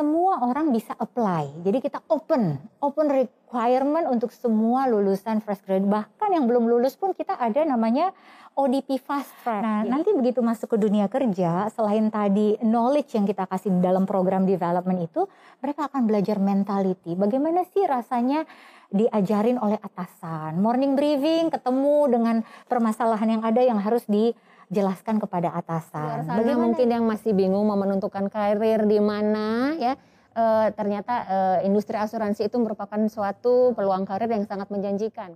semua 0.00 0.40
orang 0.40 0.72
bisa 0.72 0.96
apply. 0.96 1.60
Jadi 1.60 1.84
kita 1.84 2.00
open, 2.08 2.56
open 2.80 3.12
requirement 3.12 4.08
untuk 4.08 4.32
semua 4.32 4.88
lulusan 4.88 5.44
fresh 5.44 5.60
grade. 5.60 5.84
Bahkan 5.84 6.32
yang 6.32 6.48
belum 6.48 6.64
lulus 6.72 6.96
pun 6.96 7.12
kita 7.12 7.36
ada 7.36 7.68
namanya 7.68 8.16
ODP 8.56 8.96
fast 8.96 9.28
track. 9.44 9.60
Nah, 9.60 9.84
Iya. 9.84 9.92
nanti 9.92 10.16
begitu 10.16 10.40
masuk 10.40 10.72
ke 10.72 10.78
dunia 10.80 11.04
kerja, 11.12 11.68
selain 11.68 12.08
tadi 12.08 12.56
knowledge 12.64 13.12
yang 13.12 13.28
kita 13.28 13.44
kasih 13.44 13.76
di 13.76 13.84
dalam 13.84 14.08
program 14.08 14.48
development 14.48 15.04
itu, 15.04 15.28
mereka 15.60 15.92
akan 15.92 16.08
belajar 16.08 16.40
mentality. 16.40 17.12
Bagaimana 17.12 17.68
sih 17.68 17.84
rasanya 17.84 18.48
diajarin 18.88 19.60
oleh 19.60 19.76
atasan. 19.84 20.56
Morning 20.58 20.96
briefing 20.96 21.52
ketemu 21.52 22.08
dengan 22.08 22.36
permasalahan 22.72 23.36
yang 23.36 23.42
ada 23.44 23.60
yang 23.60 23.76
harus 23.76 24.08
dijelaskan 24.70 25.18
kepada 25.18 25.50
atasan. 25.58 26.30
sana 26.30 26.54
mungkin 26.54 26.86
yang 26.86 27.02
masih 27.02 27.34
bingung 27.34 27.66
mau 27.66 27.74
menentukan 27.74 28.30
karir 28.30 28.86
di 28.86 29.02
mana 29.02 29.74
ya 29.74 29.98
eh, 30.38 30.66
ternyata 30.78 31.14
eh, 31.26 31.58
industri 31.66 31.98
asuransi 31.98 32.46
itu 32.46 32.56
merupakan 32.62 33.02
suatu 33.10 33.74
peluang 33.74 34.06
karir 34.06 34.30
yang 34.30 34.46
sangat 34.46 34.70
menjanjikan. 34.70 35.34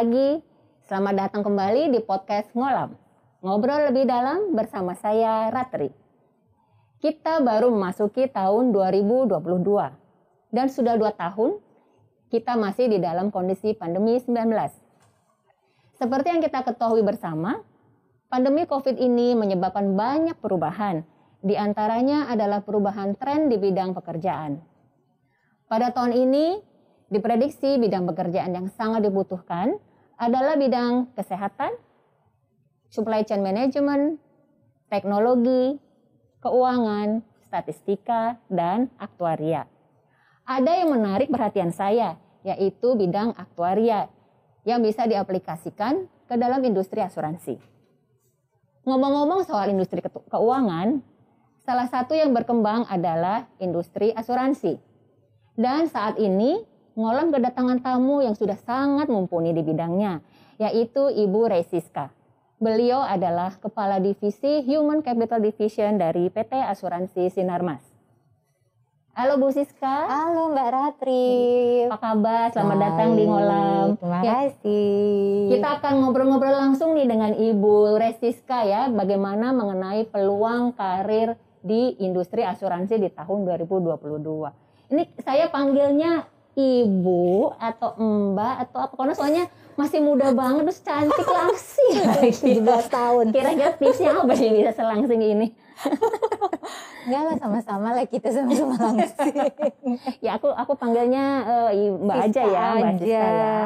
Pagi. 0.00 0.40
Selamat 0.88 1.28
datang 1.28 1.44
kembali 1.44 1.92
di 1.92 2.00
podcast 2.00 2.48
Ngolam. 2.56 2.96
Ngobrol 3.44 3.92
lebih 3.92 4.08
dalam 4.08 4.56
bersama 4.56 4.96
saya 4.96 5.52
Ratri. 5.52 5.92
Kita 7.04 7.44
baru 7.44 7.68
memasuki 7.68 8.24
tahun 8.32 8.72
2022 8.72 9.44
dan 10.56 10.72
sudah 10.72 10.96
dua 10.96 11.12
tahun 11.12 11.60
kita 12.32 12.56
masih 12.56 12.88
di 12.88 12.96
dalam 12.96 13.28
kondisi 13.28 13.76
pandemi 13.76 14.16
19. 14.16 14.40
Seperti 16.00 16.32
yang 16.32 16.40
kita 16.40 16.64
ketahui 16.64 17.04
bersama, 17.04 17.60
pandemi 18.32 18.64
COVID 18.64 18.96
ini 18.96 19.36
menyebabkan 19.36 20.00
banyak 20.00 20.40
perubahan. 20.40 21.04
Di 21.44 21.60
antaranya 21.60 22.24
adalah 22.32 22.64
perubahan 22.64 23.20
tren 23.20 23.52
di 23.52 23.60
bidang 23.60 23.92
pekerjaan. 23.92 24.64
Pada 25.68 25.92
tahun 25.92 26.16
ini, 26.16 26.56
diprediksi 27.12 27.76
bidang 27.76 28.08
pekerjaan 28.08 28.56
yang 28.56 28.72
sangat 28.72 29.04
dibutuhkan 29.04 29.76
adalah 30.20 30.60
bidang 30.60 31.16
kesehatan, 31.16 31.72
supply 32.92 33.24
chain 33.24 33.40
management, 33.40 34.20
teknologi, 34.92 35.80
keuangan, 36.44 37.24
statistika, 37.48 38.36
dan 38.52 38.92
aktuaria. 39.00 39.64
Ada 40.44 40.84
yang 40.84 40.92
menarik 40.92 41.32
perhatian 41.32 41.72
saya, 41.72 42.20
yaitu 42.44 42.92
bidang 43.00 43.32
aktuaria 43.32 44.12
yang 44.68 44.84
bisa 44.84 45.08
diaplikasikan 45.08 46.04
ke 46.28 46.34
dalam 46.36 46.60
industri 46.68 47.00
asuransi. 47.00 47.56
Ngomong-ngomong 48.84 49.48
soal 49.48 49.72
industri 49.72 50.04
keuangan, 50.04 51.00
salah 51.64 51.88
satu 51.88 52.12
yang 52.12 52.36
berkembang 52.36 52.84
adalah 52.92 53.48
industri 53.56 54.12
asuransi. 54.12 54.76
Dan 55.56 55.88
saat 55.88 56.16
ini 56.16 56.60
Ngolam 57.00 57.32
kedatangan 57.32 57.80
tamu 57.80 58.20
yang 58.20 58.36
sudah 58.36 58.60
sangat 58.60 59.08
mumpuni 59.08 59.56
di 59.56 59.64
bidangnya, 59.64 60.20
yaitu 60.60 61.08
Ibu 61.08 61.48
Resiska. 61.48 62.12
Beliau 62.60 63.00
adalah 63.00 63.56
Kepala 63.56 63.96
Divisi 63.96 64.60
Human 64.68 65.00
Capital 65.00 65.40
Division 65.40 65.96
dari 65.96 66.28
PT 66.28 66.52
Asuransi 66.52 67.32
Sinarmas. 67.32 67.80
Halo 69.10 69.40
Bu 69.40 69.48
Siska, 69.48 70.06
Halo 70.06 70.52
Mbak 70.52 70.68
Ratri. 70.70 71.28
apa 71.88 71.96
kabar? 71.98 72.52
Selamat 72.52 72.78
datang 72.78 73.16
di 73.16 73.24
Ngolam. 73.24 73.96
Terima 73.96 74.18
Ya, 74.20 74.34
kasih. 74.44 75.50
kita 75.50 75.68
akan 75.80 75.94
ngobrol-ngobrol 75.98 76.52
langsung 76.54 76.92
nih 76.92 77.08
dengan 77.08 77.32
Ibu 77.32 77.96
Resiska 77.96 78.60
ya, 78.62 78.92
bagaimana 78.92 79.50
mengenai 79.50 80.04
peluang 80.04 80.76
karir 80.76 81.32
di 81.58 81.96
industri 81.98 82.44
asuransi 82.44 83.00
di 83.00 83.08
tahun 83.08 83.48
2022. 83.48 84.52
Ini 84.90 85.02
saya 85.18 85.48
panggilnya 85.48 86.28
Ibu 86.60 87.24
atau 87.56 87.90
Mbak 87.96 88.54
atau 88.64 88.78
apa? 88.80 88.94
Karena 88.94 89.14
soalnya 89.14 89.44
masih 89.74 90.00
muda 90.00 90.28
banget 90.30 90.62
terus 90.66 90.80
cantik 90.84 91.24
langsing. 91.24 91.96
17 92.60 92.64
tahun. 92.90 93.24
Kira-kira 93.32 93.70
tipsnya 93.74 94.12
apa 94.12 94.32
sih 94.34 94.48
bisa 94.50 94.70
selangsing 94.72 95.20
ini? 95.20 95.46
Enggak 97.08 97.22
lah 97.24 97.36
sama-sama 97.40 97.88
lah 97.96 98.04
kita 98.04 98.28
sama-sama 98.28 98.76
langsing. 98.76 99.36
Ya 100.24 100.36
aku 100.36 100.52
aku 100.52 100.76
panggilnya 100.76 101.24
eh, 101.72 101.88
Mbak 101.90 102.16
aja 102.28 102.42
ya, 102.44 102.64
Mbak 102.76 102.92
Siska 102.98 103.28
ya. 103.32 103.56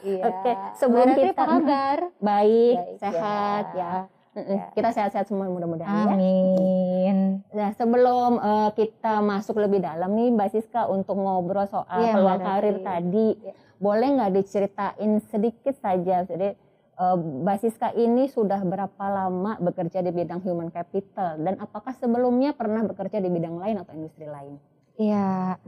Iya. 0.00 0.22
Oke, 0.24 0.52
sebelum 0.78 1.06
Mbak 1.06 1.16
Ratri 1.16 1.26
kita- 1.26 1.42
apa 1.42 1.50
kabar? 1.50 1.98
Baik, 2.20 2.76
Baik, 2.78 2.98
sehat 3.02 3.64
ya. 3.74 3.82
ya. 4.06 4.19
Mm-mm. 4.30 4.62
Kita 4.72 4.94
sehat-sehat 4.94 5.26
semua 5.26 5.50
mudah-mudahan 5.50 5.90
ya. 6.06 6.14
Amin. 6.14 7.42
Nah, 7.50 7.74
sebelum 7.74 8.38
eh, 8.38 8.70
kita 8.78 9.18
masuk 9.18 9.58
lebih 9.58 9.82
dalam 9.82 10.14
nih, 10.14 10.30
Mbak 10.30 10.48
Siska 10.50 10.86
untuk 10.86 11.18
ngobrol 11.18 11.66
soal 11.66 11.98
Iya, 12.00 12.14
peluang 12.14 12.38
karir 12.38 12.76
Ratri. 12.78 12.86
tadi, 12.86 13.28
Iya. 13.42 13.52
boleh 13.76 14.08
nggak 14.14 14.32
diceritain 14.32 15.12
sedikit 15.26 15.74
saja? 15.74 16.22
Jadi 16.22 16.48
eh, 16.94 17.16
Mbak 17.18 17.58
Siska 17.58 17.90
ini 17.92 18.30
sudah 18.30 18.62
berapa 18.62 19.04
lama 19.04 19.58
bekerja 19.58 19.98
di 19.98 20.14
bidang 20.14 20.38
human 20.40 20.70
capital 20.70 21.34
dan 21.36 21.58
apakah 21.58 21.90
sebelumnya 21.92 22.54
pernah 22.54 22.86
bekerja 22.86 23.18
di 23.18 23.26
bidang 23.26 23.58
lain 23.58 23.82
atau 23.82 23.98
industri 23.98 24.30
lain? 24.30 24.62
Iya, 24.94 25.58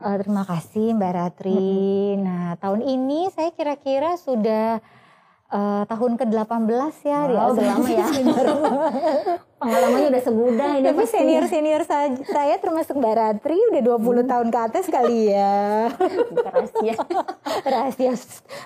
eh, 0.00 0.16
terima 0.18 0.42
kasih 0.42 0.98
Mbak 0.98 1.12
Ratri. 1.14 1.62
Nah, 2.18 2.58
tahun 2.58 2.82
ini 2.82 3.30
saya 3.30 3.52
kira-kira 3.52 4.18
sudah 4.18 4.82
eh, 5.50 5.82
tahun 5.84 6.12
ke-18 6.16 6.94
ya 7.02 7.20
Wow, 7.20 7.52
udah 7.52 7.64
lama 7.66 7.86
asuransi 7.86 7.92
ya. 7.92 8.06
Pengalamannya 9.60 10.08
udah 10.08 10.22
segudang 10.24 10.72
ini 10.74 10.86
Tapi 10.88 11.04
pasti. 11.04 11.14
senior-senior 11.14 11.82
sa- 11.84 12.16
saya 12.24 12.56
termasuk 12.56 12.96
Mbak 12.96 13.12
Ratri 13.12 13.60
udah 13.68 13.82
20 13.84 14.24
tahun 14.24 14.48
ke 14.48 14.58
atas 14.58 14.84
kali 14.88 15.28
ya. 15.28 15.92
Rahasia 16.46 16.94
Rahasia. 17.60 18.12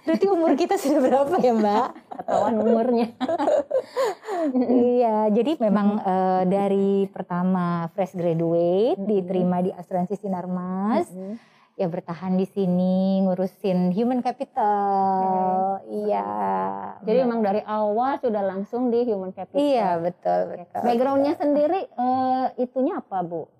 Berarti 0.04 0.26
umur 0.28 0.54
kita 0.54 0.78
sudah 0.78 1.00
berapa 1.00 1.34
ya 1.36 1.50
Mbak? 1.52 1.86
ketahuan 2.14 2.54
umurnya. 2.56 3.06
iya, 4.94 5.26
jadi 5.28 5.58
memang 5.58 5.98
eh, 5.98 6.42
dari 6.46 7.10
pertama 7.10 7.90
fresh 7.90 8.14
graduate 8.14 9.00
diterima 9.00 9.60
di 9.60 9.70
asuransi 9.70 10.14
Sinarmas. 10.14 11.10
Ya 11.74 11.90
bertahan 11.90 12.38
di 12.38 12.46
sini 12.46 13.18
ngurusin 13.26 13.90
human 13.90 14.22
capital. 14.22 15.82
Iya. 15.90 16.30
Jadi 17.02 17.18
memang 17.26 17.42
dari 17.42 17.66
awal 17.66 18.22
sudah 18.22 18.46
langsung 18.46 18.94
di 18.94 19.02
human 19.02 19.34
capital. 19.34 19.58
Iya, 19.58 19.98
betul, 19.98 20.54
betul. 20.54 20.80
Backgroundnya 20.86 21.34
sendiri 21.34 21.90
eh, 21.90 22.44
itunya 22.62 23.02
apa 23.02 23.26
bu? 23.26 23.50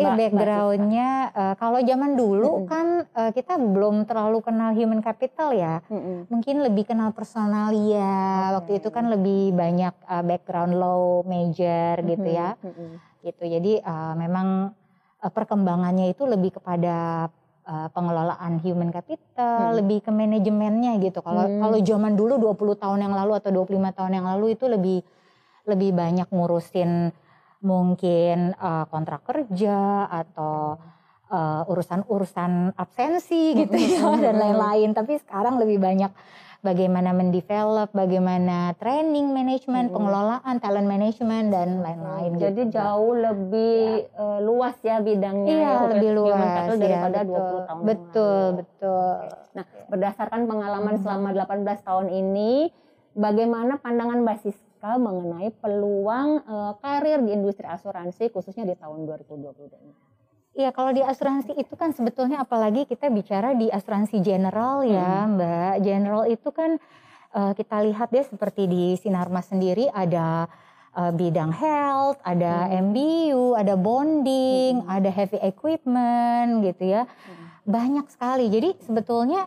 Eh, 0.00 0.08
backgroundnya 0.08 1.08
eh, 1.28 1.54
kalau 1.60 1.84
zaman 1.84 2.16
dulu 2.16 2.64
Mm-mm. 2.64 2.70
kan 2.72 2.86
eh, 3.04 3.36
kita 3.36 3.60
belum 3.60 4.08
terlalu 4.08 4.40
kenal 4.40 4.72
human 4.72 5.04
capital 5.04 5.52
ya. 5.52 5.84
Mm-mm. 5.92 6.24
Mungkin 6.32 6.64
lebih 6.64 6.88
kenal 6.88 7.12
personalia. 7.12 8.48
Waktu 8.64 8.78
Oke. 8.78 8.80
itu 8.80 8.88
kan 8.88 9.12
lebih 9.12 9.52
banyak 9.52 9.92
eh, 9.92 10.24
background 10.24 10.72
law 10.72 11.20
major 11.20 12.00
gitu 12.00 12.28
ya. 12.32 12.56
Mm-mm. 12.64 12.96
Gitu. 13.20 13.44
Jadi 13.44 13.72
eh, 13.84 14.14
memang 14.16 14.72
perkembangannya 15.20 16.16
itu 16.16 16.24
lebih 16.24 16.62
kepada 16.62 17.28
eh, 17.68 17.88
pengelolaan 17.92 18.64
human 18.64 18.88
capital, 18.88 19.70
Mm. 19.70 19.76
lebih 19.84 19.98
ke 20.00 20.10
manajemennya 20.10 20.96
gitu. 20.98 21.20
Kalau 21.20 21.44
Mm. 21.44 21.60
kalau 21.60 21.78
zaman 21.84 22.12
dulu 22.16 22.34
20 22.40 22.74
tahun 22.74 23.04
yang 23.04 23.12
lalu 23.12 23.36
atau 23.36 23.52
25 23.52 23.92
tahun 23.92 24.16
yang 24.16 24.26
lalu 24.26 24.56
itu 24.56 24.64
lebih 24.64 25.04
lebih 25.68 25.92
banyak 25.92 26.28
ngurusin 26.32 27.12
mungkin 27.60 28.56
eh, 28.56 28.84
kontrak 28.88 29.22
kerja 29.28 30.08
atau 30.08 30.80
eh, 31.28 31.62
urusan-urusan 31.68 32.72
absensi 32.72 33.52
gitu 33.52 33.76
ya 33.76 34.16
dan 34.16 34.40
lain-lain. 34.40 34.96
Tapi 34.96 35.20
sekarang 35.20 35.60
lebih 35.60 35.76
banyak 35.76 36.08
bagaimana 36.58 37.14
mendevelop, 37.14 37.94
bagaimana 37.94 38.74
training 38.82 39.30
management, 39.30 39.90
Mm. 39.90 39.94
pengelolaan, 39.94 40.54
talent 40.58 40.88
management 40.90 41.54
dan 41.54 41.68
lain-lain. 41.80 42.34
Jadi 42.34 42.62
gitu, 42.66 42.74
jauh 42.74 43.14
lebih 43.14 44.10
eh, 44.10 44.40
luas 44.42 44.74
ya 44.82 44.98
bidangnya. 44.98 45.54
Iya 45.54 45.70
ya, 45.70 45.88
lebih 45.94 46.10
luas 46.18 46.50
ya, 46.66 46.74
daripada 46.74 47.18
betul. 47.22 47.30
20 47.30 47.60
tahun 47.62 47.82
Betul, 47.86 48.26
lalu. 48.26 48.58
betul. 48.58 49.16
Nah, 49.54 49.64
berdasarkan 49.86 50.40
pengalaman 50.44 50.94
Hmm. 50.98 51.02
selama 51.06 51.28
18 51.34 51.80
tahun 51.86 52.06
ini, 52.10 52.52
bagaimana 53.14 53.78
pandangan 53.78 54.18
Mbak 54.22 54.38
Siska 54.42 54.98
mengenai 54.98 55.54
peluang 55.54 56.42
eh, 56.42 56.72
karir 56.82 57.22
di 57.22 57.30
industri 57.38 57.66
asuransi 57.66 58.34
khususnya 58.34 58.66
di 58.66 58.74
tahun 58.74 59.06
2022 59.06 59.78
ini? 59.78 60.07
Iya, 60.58 60.74
kalau 60.74 60.90
di 60.90 60.98
asuransi 61.06 61.54
itu 61.54 61.78
kan 61.78 61.94
sebetulnya 61.94 62.42
apalagi 62.42 62.82
kita 62.82 63.06
bicara 63.14 63.54
di 63.54 63.70
asuransi 63.70 64.18
general 64.18 64.82
ya, 64.82 65.22
Hmm. 65.22 65.38
Mbak. 65.38 65.74
General 65.86 66.22
itu 66.26 66.48
kan 66.50 66.82
uh, 67.30 67.54
kita 67.54 67.78
lihat 67.86 68.10
deh 68.10 68.26
seperti 68.26 68.66
di 68.66 68.98
Sinarmas 68.98 69.54
sendiri 69.54 69.86
ada 69.86 70.50
uh, 70.98 71.14
bidang 71.14 71.54
health, 71.54 72.18
ada 72.26 72.66
hmm. 72.74 72.90
MBU, 72.90 73.44
ada 73.54 73.78
bonding, 73.78 74.82
hmm. 74.82 74.90
ada 74.90 75.10
heavy 75.14 75.38
equipment 75.46 76.66
gitu 76.66 76.90
ya. 76.90 77.06
Hmm. 77.06 77.46
Banyak 77.62 78.10
sekali. 78.10 78.50
Jadi 78.50 78.82
sebetulnya 78.82 79.46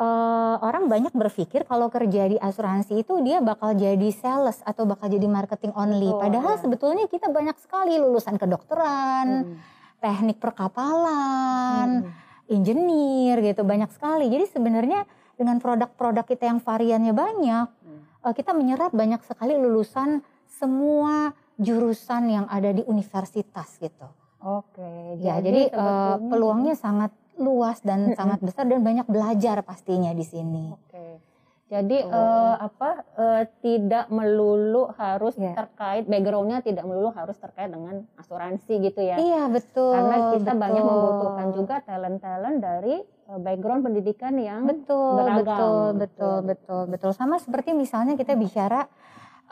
uh, 0.00 0.56
orang 0.64 0.88
banyak 0.88 1.12
berpikir 1.12 1.68
kalau 1.68 1.92
kerja 1.92 2.24
di 2.24 2.40
asuransi 2.40 3.04
itu 3.04 3.20
dia 3.20 3.44
bakal 3.44 3.76
jadi 3.76 4.08
sales 4.16 4.64
atau 4.64 4.88
bakal 4.88 5.12
jadi 5.12 5.28
marketing 5.28 5.76
only. 5.76 6.08
Oh, 6.08 6.16
Padahal 6.16 6.56
ya. 6.56 6.60
sebetulnya 6.64 7.04
kita 7.04 7.28
banyak 7.28 7.60
sekali 7.60 8.00
lulusan 8.00 8.40
kedokteran, 8.40 9.28
hmm. 9.44 9.76
Teknik 9.98 10.38
perkapalan, 10.38 12.06
hmm. 12.06 12.52
engineer 12.52 13.42
gitu 13.42 13.62
banyak 13.62 13.90
sekali. 13.94 14.30
Jadi 14.30 14.44
sebenarnya 14.50 15.04
dengan 15.38 15.62
produk-produk 15.62 16.26
kita 16.26 16.50
yang 16.50 16.58
variannya 16.62 17.14
banyak, 17.14 17.66
hmm. 17.70 18.32
kita 18.34 18.50
menyerap 18.54 18.90
banyak 18.94 19.22
sekali 19.26 19.54
lulusan 19.54 20.22
semua 20.48 21.34
jurusan 21.58 22.30
yang 22.30 22.46
ada 22.46 22.70
di 22.70 22.86
universitas 22.86 23.78
gitu. 23.82 24.06
Oke. 24.38 25.18
Ya, 25.18 25.42
jadi, 25.42 25.70
jadi 25.70 25.74
uh, 25.74 26.16
peluangnya 26.30 26.78
sangat 26.78 27.10
luas 27.38 27.82
dan 27.82 28.14
sangat 28.14 28.42
besar 28.42 28.66
dan 28.66 28.82
banyak 28.82 29.06
belajar 29.06 29.62
pastinya 29.66 30.14
di 30.14 30.26
sini. 30.26 30.74
Oke. 30.74 31.27
Jadi 31.68 32.00
oh. 32.00 32.16
uh, 32.16 32.56
apa 32.64 32.90
uh, 33.20 33.44
tidak 33.60 34.08
melulu 34.08 34.88
harus 34.96 35.36
yeah. 35.36 35.52
terkait 35.52 36.08
backgroundnya 36.08 36.64
tidak 36.64 36.88
melulu 36.88 37.12
harus 37.12 37.36
terkait 37.36 37.68
dengan 37.68 38.08
asuransi 38.16 38.72
gitu 38.88 39.04
ya? 39.04 39.20
Iya 39.20 39.52
betul. 39.52 39.92
Karena 39.92 40.16
kita 40.32 40.52
betul. 40.56 40.64
banyak 40.64 40.84
membutuhkan 40.88 41.48
juga 41.52 41.74
talent-talent 41.84 42.56
dari 42.64 42.96
uh, 43.28 43.36
background 43.36 43.84
pendidikan 43.84 44.32
yang 44.40 44.64
betul, 44.64 45.20
beragam. 45.20 45.44
Betul 45.44 45.84
betul 46.00 46.36
betul 46.48 46.82
betul 46.88 47.10
sama 47.12 47.36
seperti 47.36 47.76
misalnya 47.76 48.16
kita 48.16 48.32
bicara 48.32 48.88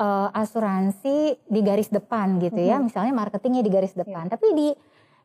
uh, 0.01 0.33
asuransi 0.33 1.37
di 1.45 1.61
garis 1.61 1.93
depan 1.93 2.41
gitu 2.41 2.57
ya, 2.57 2.77
mm 2.77 2.77
-hmm. 2.81 2.87
misalnya 2.89 3.13
marketingnya 3.13 3.61
di 3.61 3.73
garis 3.73 3.93
depan, 3.93 4.25
yeah. 4.25 4.33
tapi 4.33 4.47
di 4.57 4.69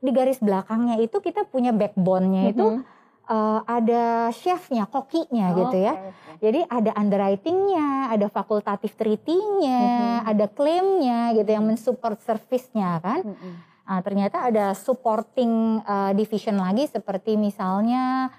di 0.01 0.11
garis 0.11 0.43
belakangnya 0.43 0.99
itu 0.99 1.23
kita 1.23 1.47
punya 1.47 1.71
backbone-nya 1.71 2.51
itu 2.51 2.67
mm 2.67 2.75
-hmm. 2.83 2.99
Uh, 3.31 3.63
ada 3.63 4.27
chefnya, 4.35 4.83
kokinya 4.91 5.55
oh, 5.55 5.57
gitu 5.63 5.77
ya. 5.79 5.95
Okay. 5.95 6.11
Jadi 6.41 6.59
ada 6.67 6.91
underwriting-nya, 6.99 8.11
ada 8.11 8.27
fakultatif 8.27 8.99
treaty-nya, 8.99 9.79
mm 9.79 10.19
-hmm. 10.19 10.31
ada 10.35 10.45
klaimnya 10.51 11.19
gitu 11.39 11.49
yang 11.49 11.63
mensupport 11.63 12.19
service-nya 12.19 12.99
kan. 12.99 13.23
Mm 13.23 13.35
-hmm. 13.39 13.53
Nah, 13.91 13.99
ternyata 13.99 14.47
ada 14.47 14.71
supporting 14.71 15.83
uh, 15.83 16.11
division 16.15 16.55
lagi 16.59 16.87
seperti 16.87 17.35
misalnya 17.35 18.31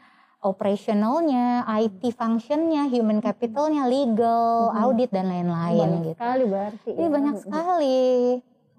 operationalnya, 0.42 1.62
IT 1.86 2.02
functionnya, 2.18 2.90
human 2.90 3.22
capitalnya, 3.22 3.86
legal, 3.86 4.74
hmm. 4.74 4.82
audit 4.82 5.10
dan 5.14 5.30
lain-lain. 5.30 5.86
Banyak 5.86 6.02
gitu. 6.02 6.18
sekali 6.18 6.44
berarti. 6.50 6.90
Ini 6.90 7.06
ya. 7.06 7.10
banyak 7.14 7.36
sekali. 7.38 8.00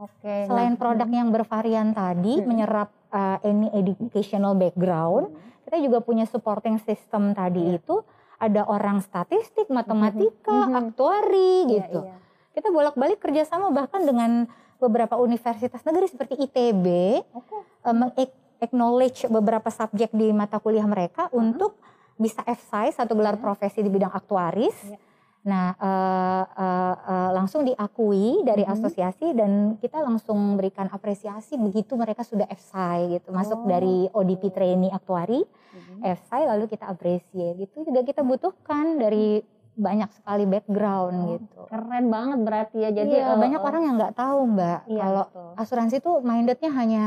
Oke. 0.04 0.36
Selain 0.52 0.74
nah, 0.76 0.80
produk 0.80 1.10
yang 1.10 1.30
bervarian 1.32 1.96
tadi 1.96 2.34
hmm. 2.42 2.46
menyerap 2.46 2.90
uh, 3.16 3.40
any 3.48 3.72
educational 3.72 4.60
background, 4.60 5.32
hmm. 5.32 5.53
Kita 5.66 5.78
juga 5.80 6.04
punya 6.04 6.28
supporting 6.28 6.78
system 6.84 7.32
tadi 7.34 7.64
hmm. 7.64 7.78
itu 7.80 7.96
ada 8.40 8.68
orang 8.68 9.00
statistik, 9.00 9.72
matematika, 9.72 10.68
hmm. 10.68 10.76
aktuari 10.76 11.54
iya, 11.64 11.74
gitu. 11.80 12.00
Yeah, 12.04 12.20
Kita 12.60 12.68
bolak-balik 12.76 13.24
kerjasama 13.24 13.72
bahkan 13.72 14.04
dengan 14.04 14.46
beberapa 14.78 15.16
universitas 15.16 15.80
negeri 15.88 16.12
seperti 16.12 16.36
ITB 16.44 16.86
okay. 17.24 17.62
uh, 17.88 18.28
acknowledge 18.60 19.24
beberapa 19.32 19.72
subjek 19.72 20.12
di 20.12 20.36
mata 20.36 20.60
kuliah 20.60 20.84
mereka 20.84 21.32
hmm. 21.32 21.40
untuk 21.40 21.80
bisa 22.20 22.44
F-size 22.44 23.00
atau 23.00 23.16
gelar 23.16 23.40
hmm. 23.40 23.44
profesi 23.44 23.80
di 23.80 23.90
bidang 23.90 24.12
aktuaris. 24.12 24.76
Yeah 24.86 25.12
Nah, 25.44 25.76
uh, 25.76 26.44
uh, 26.56 26.96
uh, 27.04 27.30
langsung 27.36 27.68
diakui 27.68 28.48
dari 28.48 28.64
mm-hmm. 28.64 28.80
asosiasi 28.80 29.28
dan 29.36 29.76
kita 29.76 30.00
langsung 30.00 30.40
memberikan 30.40 30.88
apresiasi 30.88 31.60
begitu 31.60 32.00
mereka 32.00 32.24
sudah 32.24 32.48
FSI 32.48 33.20
gitu, 33.20 33.36
masuk 33.36 33.60
oh. 33.60 33.68
dari 33.68 34.08
ODP 34.08 34.56
trainee 34.56 34.88
aktuari, 34.96 35.44
mm-hmm. 35.44 36.00
FSI 36.00 36.42
lalu 36.48 36.72
kita 36.72 36.88
apresiasi 36.88 37.60
gitu 37.60 37.84
juga 37.84 38.08
kita 38.08 38.24
butuhkan 38.24 38.96
dari 38.96 39.44
banyak 39.76 40.16
sekali 40.16 40.48
background 40.48 41.18
oh, 41.20 41.30
gitu. 41.36 41.62
Keren 41.68 42.06
banget 42.08 42.40
berarti 42.40 42.78
ya. 42.80 42.90
Jadi 42.96 43.16
iya, 43.20 43.36
uh, 43.36 43.40
banyak 43.40 43.60
uh, 43.60 43.68
orang 43.68 43.82
yang 43.84 43.96
nggak 44.00 44.16
tahu 44.16 44.40
mbak 44.48 44.80
iya, 44.88 45.02
kalau 45.04 45.24
betul. 45.28 45.52
asuransi 45.60 45.96
itu 46.00 46.12
mindednya 46.24 46.72
hanya 46.72 47.06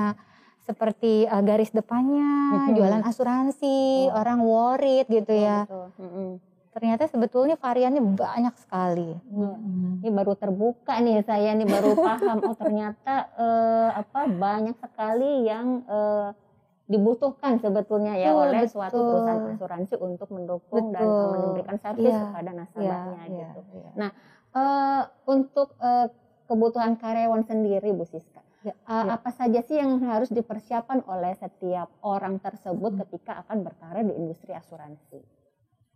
seperti 0.69 1.25
uh, 1.25 1.41
garis 1.41 1.73
depannya, 1.73 2.53
mm-hmm. 2.53 2.75
jualan 2.77 3.03
asuransi, 3.09 4.13
oh. 4.13 4.21
orang 4.21 4.45
worried 4.45 5.09
gitu 5.09 5.33
oh, 5.33 5.41
ya. 5.41 5.59
Betul. 5.65 5.89
Mm-hmm 6.05 6.56
ternyata 6.77 7.09
sebetulnya 7.09 7.57
variannya 7.57 8.05
banyak 8.05 8.53
sekali. 8.61 9.17
Hmm. 9.33 10.05
Ini 10.05 10.13
baru 10.13 10.37
terbuka 10.37 11.01
nih 11.01 11.25
saya 11.25 11.57
nih 11.57 11.65
baru 11.65 11.97
paham 12.05 12.45
oh 12.45 12.53
ternyata 12.53 13.33
eh, 13.33 13.91
apa 13.97 14.29
banyak 14.29 14.77
sekali 14.77 15.49
yang 15.49 15.81
eh, 15.89 16.37
dibutuhkan 16.85 17.57
sebetulnya 17.65 18.21
ya 18.21 18.37
oh, 18.37 18.45
oleh 18.45 18.69
betul. 18.69 18.77
suatu 18.77 19.01
perusahaan 19.01 19.57
asuransi 19.57 19.95
untuk 19.99 20.29
mendukung 20.37 20.93
betul. 20.93 21.01
dan 21.01 21.07
memberikan 21.49 21.77
servis 21.81 22.13
yeah. 22.13 22.23
kepada 22.29 22.51
nasabahnya 22.53 23.23
yeah, 23.25 23.33
gitu. 23.33 23.61
Yeah, 23.73 23.81
yeah. 23.81 23.93
Nah, 23.97 24.11
eh, 24.53 25.03
untuk 25.33 25.73
eh, 25.81 26.13
kebutuhan 26.45 27.01
karyawan 27.01 27.41
sendiri 27.49 27.89
Bu 27.97 28.05
Siska. 28.05 28.45
Ya, 28.65 28.75
uh, 28.85 29.07
ya. 29.07 29.17
Apa 29.17 29.31
saja 29.31 29.63
sih 29.63 29.79
yang 29.79 30.03
harus 30.05 30.29
dipersiapkan 30.29 31.07
oleh 31.07 31.39
setiap 31.39 31.87
orang 32.03 32.43
tersebut 32.43 32.99
hmm. 32.99 33.01
ketika 33.07 33.47
akan 33.47 33.63
berkarir 33.63 34.05
di 34.11 34.15
industri 34.19 34.53
asuransi? 34.53 35.46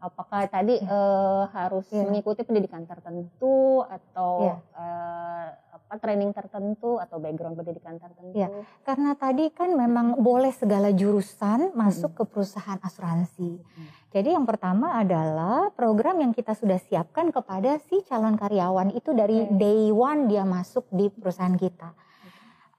Apakah 0.01 0.49
tadi 0.49 0.81
uh, 0.81 1.45
harus 1.53 1.87
ya. 1.93 2.03
mengikuti 2.09 2.41
pendidikan 2.43 2.89
tertentu 2.89 3.85
atau 3.85 4.33
ya. 4.49 4.55
uh, 4.75 5.47
apa 5.71 5.95
training 6.01 6.33
tertentu 6.33 6.97
atau 6.97 7.21
background 7.21 7.55
pendidikan 7.61 8.01
tertentu? 8.01 8.35
Ya, 8.35 8.49
karena 8.83 9.13
tadi 9.15 9.53
kan 9.53 9.77
memang 9.77 10.19
boleh 10.19 10.51
segala 10.51 10.91
jurusan 10.91 11.77
masuk 11.77 12.15
hmm. 12.15 12.19
ke 12.19 12.25
perusahaan 12.27 12.81
asuransi. 12.81 13.61
Hmm. 13.61 13.89
Jadi 14.11 14.35
yang 14.35 14.47
pertama 14.49 14.99
adalah 14.99 15.71
program 15.71 16.19
yang 16.19 16.33
kita 16.35 16.57
sudah 16.57 16.81
siapkan 16.83 17.31
kepada 17.31 17.79
si 17.87 18.03
calon 18.09 18.35
karyawan 18.35 18.91
itu 18.91 19.15
dari 19.15 19.47
okay. 19.47 19.55
day 19.55 19.83
one 19.95 20.27
dia 20.27 20.43
masuk 20.43 20.89
di 20.91 21.07
perusahaan 21.13 21.55
kita. 21.55 21.95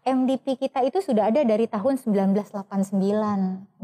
MDP 0.01 0.57
kita 0.57 0.81
itu 0.81 0.97
sudah 0.97 1.29
ada 1.29 1.45
dari 1.45 1.69
tahun 1.69 2.01
1989, 2.01 2.89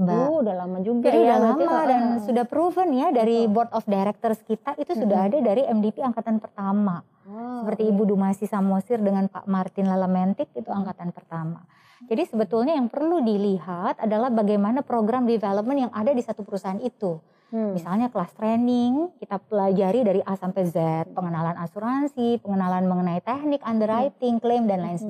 Mbak. 0.02 0.26
Oh, 0.26 0.42
udah 0.42 0.56
lama 0.66 0.82
juga 0.82 1.14
Jadi 1.14 1.22
ya. 1.22 1.38
Udah 1.38 1.40
lama 1.54 1.78
dan 1.86 2.02
uh, 2.02 2.26
sudah 2.26 2.46
proven 2.50 2.90
ya 2.98 3.14
dari 3.14 3.46
betul. 3.46 3.54
board 3.54 3.70
of 3.78 3.86
directors 3.86 4.42
kita 4.42 4.74
itu 4.82 4.98
hmm. 4.98 5.02
sudah 5.06 5.20
ada 5.30 5.38
dari 5.38 5.62
MDP 5.70 6.02
angkatan 6.02 6.42
pertama. 6.42 7.06
Oh, 7.30 7.62
Seperti 7.62 7.86
iya. 7.86 7.94
Ibu 7.94 8.04
Dumasi 8.10 8.50
Samosir 8.50 8.98
dengan 8.98 9.30
Pak 9.30 9.46
Martin 9.46 9.86
Lalamentik 9.86 10.50
itu 10.58 10.70
angkatan 10.74 11.14
pertama. 11.14 11.62
Jadi 12.10 12.24
sebetulnya 12.26 12.74
yang 12.74 12.90
perlu 12.90 13.22
dilihat 13.22 14.02
adalah 14.02 14.34
bagaimana 14.34 14.82
program 14.82 15.30
development 15.30 15.86
yang 15.86 15.94
ada 15.94 16.18
di 16.18 16.26
satu 16.26 16.42
perusahaan 16.42 16.82
itu. 16.82 17.22
Hmm. 17.54 17.78
Misalnya 17.78 18.10
kelas 18.10 18.34
training, 18.34 19.14
kita 19.22 19.38
pelajari 19.38 20.02
dari 20.02 20.22
A 20.26 20.34
sampai 20.34 20.66
Z, 20.66 20.78
pengenalan 21.14 21.62
asuransi, 21.62 22.42
pengenalan 22.42 22.90
mengenai 22.90 23.22
teknik, 23.22 23.62
underwriting, 23.62 24.42
klaim 24.42 24.66
dan 24.66 24.82
lain 24.82 24.98
hmm. 24.98 25.06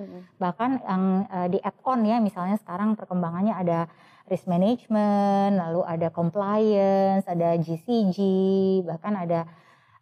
Sebagainya. 0.00 0.24
Bahkan 0.40 0.70
yang 0.80 1.04
uh, 1.28 1.48
di 1.52 1.58
add-on 1.60 2.00
ya, 2.08 2.16
misalnya 2.24 2.56
sekarang 2.56 2.96
perkembangannya 2.96 3.52
ada 3.52 3.92
risk 4.30 4.48
management, 4.48 5.60
lalu 5.60 5.84
ada 5.84 6.08
compliance, 6.08 7.28
ada 7.28 7.58
GCG, 7.60 8.18
bahkan 8.88 9.12
ada 9.18 9.44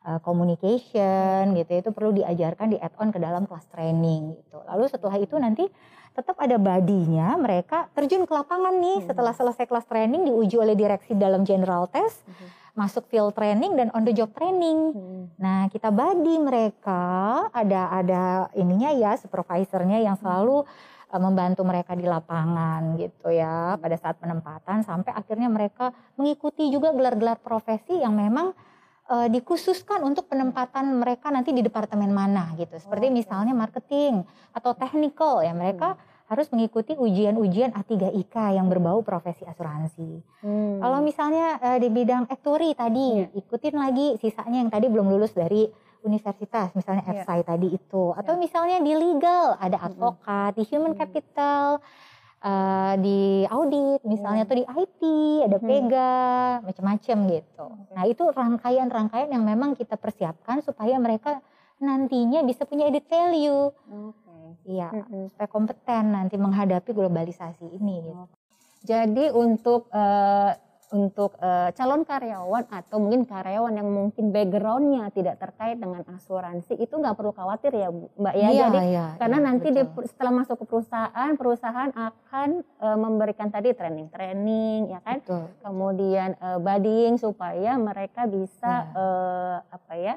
uh, 0.07 0.23
communication 0.23 1.59
gitu. 1.59 1.71
Itu 1.75 1.91
perlu 1.91 2.15
diajarkan 2.15 2.71
di 2.71 2.79
add-on 2.79 3.11
ke 3.11 3.19
dalam 3.19 3.51
kelas 3.51 3.67
training 3.75 4.39
gitu. 4.39 4.63
Lalu 4.71 4.85
setelah 4.87 5.17
itu 5.19 5.35
nanti 5.35 5.67
tetap 6.15 6.35
ada 6.43 6.59
badinya 6.59 7.39
mereka 7.39 7.87
terjun 7.95 8.27
ke 8.27 8.33
lapangan 8.35 8.75
nih 8.75 9.03
hmm. 9.03 9.07
setelah 9.07 9.31
selesai 9.31 9.71
kelas 9.71 9.87
training 9.87 10.27
diuji 10.27 10.59
oleh 10.59 10.75
direksi 10.75 11.15
dalam 11.15 11.47
general 11.47 11.87
test. 11.91 12.23
Hmm 12.27 12.59
masuk 12.79 13.11
field 13.11 13.35
training 13.35 13.75
dan 13.75 13.91
on 13.91 14.07
the 14.07 14.15
job 14.15 14.31
training. 14.31 14.95
Hmm. 14.95 15.27
Nah, 15.35 15.67
kita 15.67 15.91
badi 15.91 16.39
mereka 16.39 17.03
ada 17.51 17.91
ada 17.91 18.23
ininya 18.55 18.95
ya 18.95 19.19
supervisornya 19.19 19.99
yang 19.99 20.15
selalu 20.15 20.63
uh, 21.11 21.21
membantu 21.21 21.67
mereka 21.67 21.99
di 21.99 22.07
lapangan 22.07 22.95
gitu 22.95 23.35
ya 23.35 23.75
pada 23.83 23.99
saat 23.99 24.23
penempatan 24.23 24.87
sampai 24.87 25.11
akhirnya 25.11 25.51
mereka 25.51 25.91
mengikuti 26.15 26.71
juga 26.71 26.95
gelar-gelar 26.95 27.43
profesi 27.43 27.99
yang 27.99 28.15
memang 28.15 28.55
uh, 29.11 29.27
dikhususkan 29.27 30.07
untuk 30.07 30.31
penempatan 30.31 31.03
mereka 31.03 31.35
nanti 31.35 31.51
di 31.51 31.67
departemen 31.67 32.15
mana 32.15 32.55
gitu. 32.55 32.79
Seperti 32.79 33.11
misalnya 33.11 33.59
marketing 33.59 34.23
atau 34.55 34.71
technical 34.79 35.43
ya 35.43 35.51
mereka 35.51 35.99
hmm 35.99 36.18
harus 36.29 36.53
mengikuti 36.53 36.93
ujian-ujian 36.93 37.73
A3IK 37.73 38.37
yang 38.61 38.69
berbau 38.69 39.01
profesi 39.01 39.49
asuransi. 39.49 40.21
Hmm. 40.45 40.77
Kalau 40.77 41.01
misalnya 41.01 41.57
uh, 41.57 41.79
di 41.81 41.89
bidang 41.89 42.29
actuary 42.29 42.77
tadi, 42.77 43.25
yeah. 43.25 43.41
ikutin 43.41 43.75
lagi 43.75 44.21
sisanya 44.21 44.61
yang 44.61 44.71
tadi 44.71 44.93
belum 44.93 45.09
lulus 45.09 45.33
dari 45.33 45.65
universitas, 46.05 46.77
misalnya 46.77 47.03
yeah. 47.09 47.25
FSI 47.25 47.41
tadi 47.49 47.69
itu. 47.73 48.13
Atau 48.13 48.37
yeah. 48.37 48.43
misalnya 48.45 48.77
di 48.85 48.93
legal, 48.93 49.57
ada 49.57 49.81
advokat, 49.81 50.53
hmm. 50.53 50.59
di 50.61 50.65
human 50.69 50.93
capital, 50.93 51.81
uh, 52.45 52.95
di 53.01 53.49
audit 53.49 54.05
misalnya 54.05 54.45
Hmm. 54.45 54.53
atau 54.53 54.57
di 54.61 54.65
IT, 54.69 55.03
ada. 55.49 55.57
Pega, 55.59 56.15
macam-macam 56.61 57.17
gitu. 57.33 57.67
Nah, 57.97 58.05
itu 58.05 58.25
rangkaian-rangkaian 58.29 59.33
yang 59.33 59.45
memang 59.49 59.73
kita 59.75 59.97
persiapkan 59.97 60.61
supaya 60.61 61.01
mereka 61.01 61.41
nantinya 61.79 62.43
bisa 62.45 62.67
punya 62.67 62.91
added 62.91 63.07
value. 63.07 63.71
Oke. 63.73 64.28
Iya, 64.65 64.89
Mm-mm. 64.93 65.33
supaya 65.33 65.49
kompeten 65.49 66.05
nanti 66.13 66.37
menghadapi 66.37 66.91
globalisasi 66.93 67.67
ini 67.77 68.05
gitu. 68.05 68.25
Jadi 68.87 69.25
untuk 69.35 69.91
eh, 69.91 70.53
untuk 70.89 71.37
eh, 71.37 71.69
calon 71.77 72.01
karyawan 72.01 72.65
atau 72.73 72.97
mungkin 72.97 73.29
karyawan 73.29 73.77
yang 73.77 73.85
mungkin 73.85 74.33
backgroundnya 74.33 75.13
tidak 75.13 75.37
terkait 75.37 75.77
dengan 75.77 76.01
asuransi 76.09 76.81
itu 76.81 76.97
nggak 76.97 77.13
perlu 77.13 77.37
khawatir 77.37 77.77
ya 77.77 77.93
Bu- 77.93 78.09
Mbak 78.17 78.35
ya. 78.35 78.49
Iya, 78.49 78.65
Jadi 78.65 78.79
iya, 78.89 79.05
karena 79.21 79.37
iya, 79.37 79.47
nanti 79.53 79.69
di, 79.69 79.83
setelah 80.09 80.33
masuk 80.33 80.57
ke 80.57 80.65
perusahaan, 80.65 81.31
perusahaan 81.37 81.91
akan 81.93 82.49
eh, 82.65 82.99
memberikan 82.99 83.53
tadi 83.53 83.77
training-training 83.77 84.89
ya 84.89 85.01
kan. 85.05 85.21
Betul. 85.21 85.45
Kemudian 85.61 86.31
eh, 86.41 86.59
buddying 86.59 87.21
supaya 87.21 87.77
mereka 87.77 88.25
bisa 88.25 88.89
Iya. 88.89 88.97
eh, 88.97 89.57
apa 89.69 89.95
ya? 89.95 90.15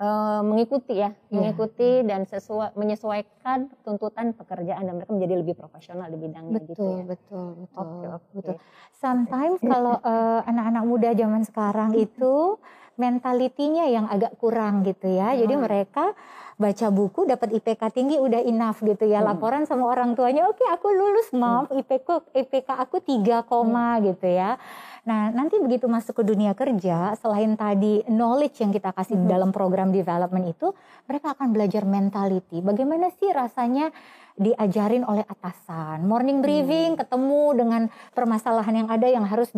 Eh, 0.00 0.40
mengikuti 0.42 0.96
ya, 0.96 1.12
Iya. 1.28 1.28
mengikuti 1.30 2.00
dan 2.02 2.24
sesuai 2.24 2.72
menyesuaikan 2.72 3.68
tuntutan 3.84 4.32
pekerjaan 4.32 4.88
dan 4.88 4.96
mereka 4.96 5.12
menjadi 5.12 5.34
lebih 5.38 5.54
profesional 5.54 6.08
di 6.08 6.16
bidangnya 6.16 6.64
gitu 6.64 6.80
Betul, 6.80 6.96
ya. 6.96 7.04
betul, 7.04 7.46
betul, 7.60 7.78
Oke, 7.78 8.06
oke. 8.08 8.28
betul. 8.34 8.56
Sometimes 8.96 9.60
kalau 9.72 10.00
eh, 10.00 10.40
anak-anak 10.48 10.84
muda 10.84 11.10
zaman 11.12 11.42
sekarang 11.44 11.90
itu 11.94 12.56
mentalitinya 13.00 13.88
yang 13.88 14.04
agak 14.12 14.36
kurang 14.36 14.84
gitu 14.84 15.08
ya. 15.08 15.32
Jadi 15.32 15.56
Hmm. 15.56 15.64
mereka 15.64 16.12
baca 16.60 16.92
buku 16.92 17.24
dapat 17.24 17.56
IPK 17.56 17.88
tinggi 17.88 18.20
udah 18.20 18.44
enough 18.44 18.84
gitu 18.84 19.08
ya. 19.08 19.24
Hmm. 19.24 19.32
Laporan 19.32 19.64
sama 19.64 19.88
orang 19.88 20.12
tuanya, 20.12 20.44
"Oke, 20.44 20.60
aku 20.68 20.92
lulus, 20.92 21.32
Mom. 21.32 21.64
IPK 21.72 22.20
IPK 22.36 22.76
aku 22.76 23.00
3, 23.00 23.40
koma," 23.48 23.96
Hmm. 23.96 24.12
gitu 24.12 24.28
ya. 24.28 24.60
Nah, 25.08 25.32
nanti 25.32 25.56
begitu 25.56 25.88
masuk 25.88 26.20
ke 26.20 26.22
dunia 26.28 26.52
kerja, 26.52 27.16
selain 27.16 27.56
tadi 27.56 28.04
knowledge 28.04 28.60
yang 28.60 28.68
kita 28.68 28.92
kasih 28.92 29.16
Mhm. 29.16 29.32
dalam 29.32 29.50
program 29.56 29.88
development 29.88 30.52
itu, 30.52 30.76
mereka 31.08 31.32
akan 31.32 31.56
belajar 31.56 31.88
mentality. 31.88 32.60
Bagaimana 32.60 33.08
sih 33.16 33.32
rasanya 33.32 33.88
diajarin 34.36 35.08
oleh 35.08 35.24
atasan. 35.24 36.04
Morning 36.04 36.44
briefing 36.44 37.00
ketemu 37.00 37.56
dengan 37.56 37.82
permasalahan 38.12 38.84
yang 38.84 38.88
ada 38.92 39.08
yang 39.08 39.24
harus 39.24 39.48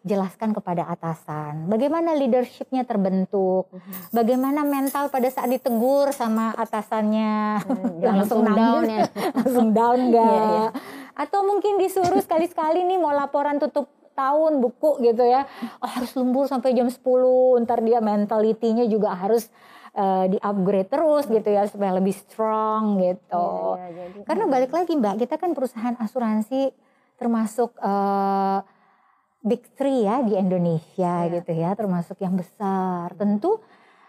dijelaskan 0.00 0.52
kepada 0.52 0.86
atasan. 0.86 1.66
Bagaimana 1.66 2.14
leadershipnya 2.14 2.82
terbentuk. 2.82 3.68
Bagaimana 4.08 4.62
mental 4.62 5.08
pada 5.08 5.26
saat 5.26 5.48
ditegur 5.48 6.10
sama 6.10 6.54
atasannya. 6.54 7.62
Hmm, 7.62 7.98
langsung 8.14 8.42
langsung 8.42 8.42
down 8.44 8.82
nangis, 8.84 8.88
ya. 8.88 9.02
langsung 9.38 9.68
down 9.70 9.98
Iya, 9.98 10.04
iya. 10.04 10.04
enggak. 10.06 10.68
Atau 11.14 11.40
mungkin 11.42 11.72
disuruh 11.76 12.18
sekali-sekali 12.18 12.84
nih 12.84 12.96
mau 12.96 13.10
laporan 13.10 13.58
tutup 13.58 13.90
tahun 14.14 14.58
buku 14.58 14.98
gitu 15.00 15.22
ya. 15.22 15.46
Oh, 15.78 15.86
harus 15.86 16.10
lembur 16.12 16.46
sampai 16.46 16.74
jam 16.74 16.86
10. 16.86 16.98
Ntar 17.62 17.82
dia 17.82 17.98
mentalitinya 17.98 18.82
juga 18.84 19.14
harus 19.14 19.46
eh, 19.90 20.26
di-upgrade 20.30 20.86
terus 20.86 21.26
gitu 21.26 21.48
ya 21.48 21.66
supaya 21.66 21.90
lebih 21.92 22.14
strong 22.14 22.98
gitu. 22.98 23.46
Iya, 23.74 23.86
iya, 23.88 24.04
jadi- 24.12 24.24
Karena 24.24 24.44
balik 24.46 24.70
lagi 24.70 24.94
Mbak, 24.94 25.14
kita 25.18 25.34
kan 25.36 25.50
perusahaan 25.52 25.96
asuransi 25.96 26.70
termasuk 27.14 27.74
eh, 27.76 28.58
big 29.40 29.62
three 29.74 30.02
ya 30.02 30.20
di 30.20 30.34
Indonesia 30.34 31.24
Iya. 31.24 31.40
gitu 31.40 31.52
ya, 31.54 31.70
termasuk 31.72 32.18
yang 32.18 32.34
besar. 32.34 33.14
Tentu 33.14 33.62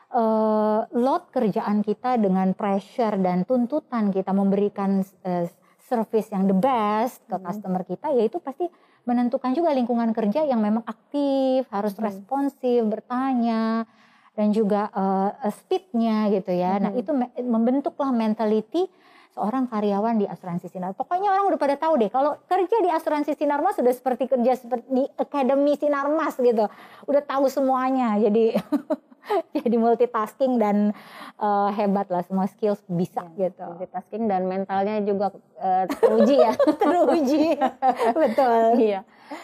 eh, 0.10 0.82
load 0.90 1.30
kerjaan 1.30 1.86
kita 1.86 2.18
dengan 2.18 2.58
pressure 2.58 3.14
dan 3.22 3.46
tuntutan 3.46 4.10
kita 4.10 4.34
memberikan 4.34 5.06
eh, 5.22 5.46
service 5.78 6.34
yang 6.34 6.50
the 6.50 6.58
best 6.58 7.22
ke 7.26 7.38
Hmm. 7.38 7.46
customer 7.46 7.86
kita, 7.86 8.10
yaitu 8.14 8.42
pasti 8.42 8.66
menentukan 9.06 9.54
juga 9.54 9.70
lingkungan 9.70 10.10
kerja 10.10 10.46
yang 10.46 10.62
memang 10.62 10.82
aktif, 10.86 11.70
harus 11.70 11.94
Hmm. 11.94 12.10
responsif, 12.10 12.82
bertanya, 12.86 13.86
dan 14.34 14.50
juga 14.50 14.90
eh, 14.90 15.54
speednya 15.54 16.34
gitu 16.34 16.58
ya. 16.58 16.82
Nah 16.82 16.90
Mhm. 16.90 17.02
itu 17.06 17.12
me- 17.14 17.34
membentuklah 17.38 18.10
mentality 18.10 18.90
seorang 19.30 19.66
karyawan 19.66 20.18
di 20.18 20.26
asuransi 20.26 20.68
sinar. 20.68 20.94
Pokoknya 20.94 21.30
orang 21.30 21.48
udah 21.48 21.60
pada 21.60 21.76
tahu 21.76 21.98
deh 21.98 22.10
kalau 22.10 22.38
kerja 22.44 22.78
di 22.80 22.90
asuransi 22.90 23.34
sinarmas 23.34 23.78
sudah 23.78 23.94
seperti 23.94 24.26
kerja 24.26 24.58
seperti 24.58 24.88
di 24.88 25.04
akademi 25.16 25.74
sinarmas 25.74 26.36
gitu. 26.36 26.66
Udah 27.06 27.22
tahu 27.22 27.46
semuanya. 27.48 28.18
Jadi 28.18 28.58
jadi 29.56 29.78
multitasking 29.78 30.58
dan 30.58 30.78
eh, 31.38 31.70
hebat 31.74 32.10
lah 32.10 32.22
semua 32.22 32.50
skills 32.50 32.82
bisa 32.88 33.22
Iya, 33.32 33.54
gitu. 33.54 33.64
multitasking 33.64 34.26
dan 34.26 34.42
mentalnya 34.44 34.98
juga 35.02 35.30
eh, 35.56 35.86
teruji 35.88 36.36
ya. 36.36 36.54
Teruji. 36.82 37.44
Betul. 38.26 38.62
Iya. 38.82 39.02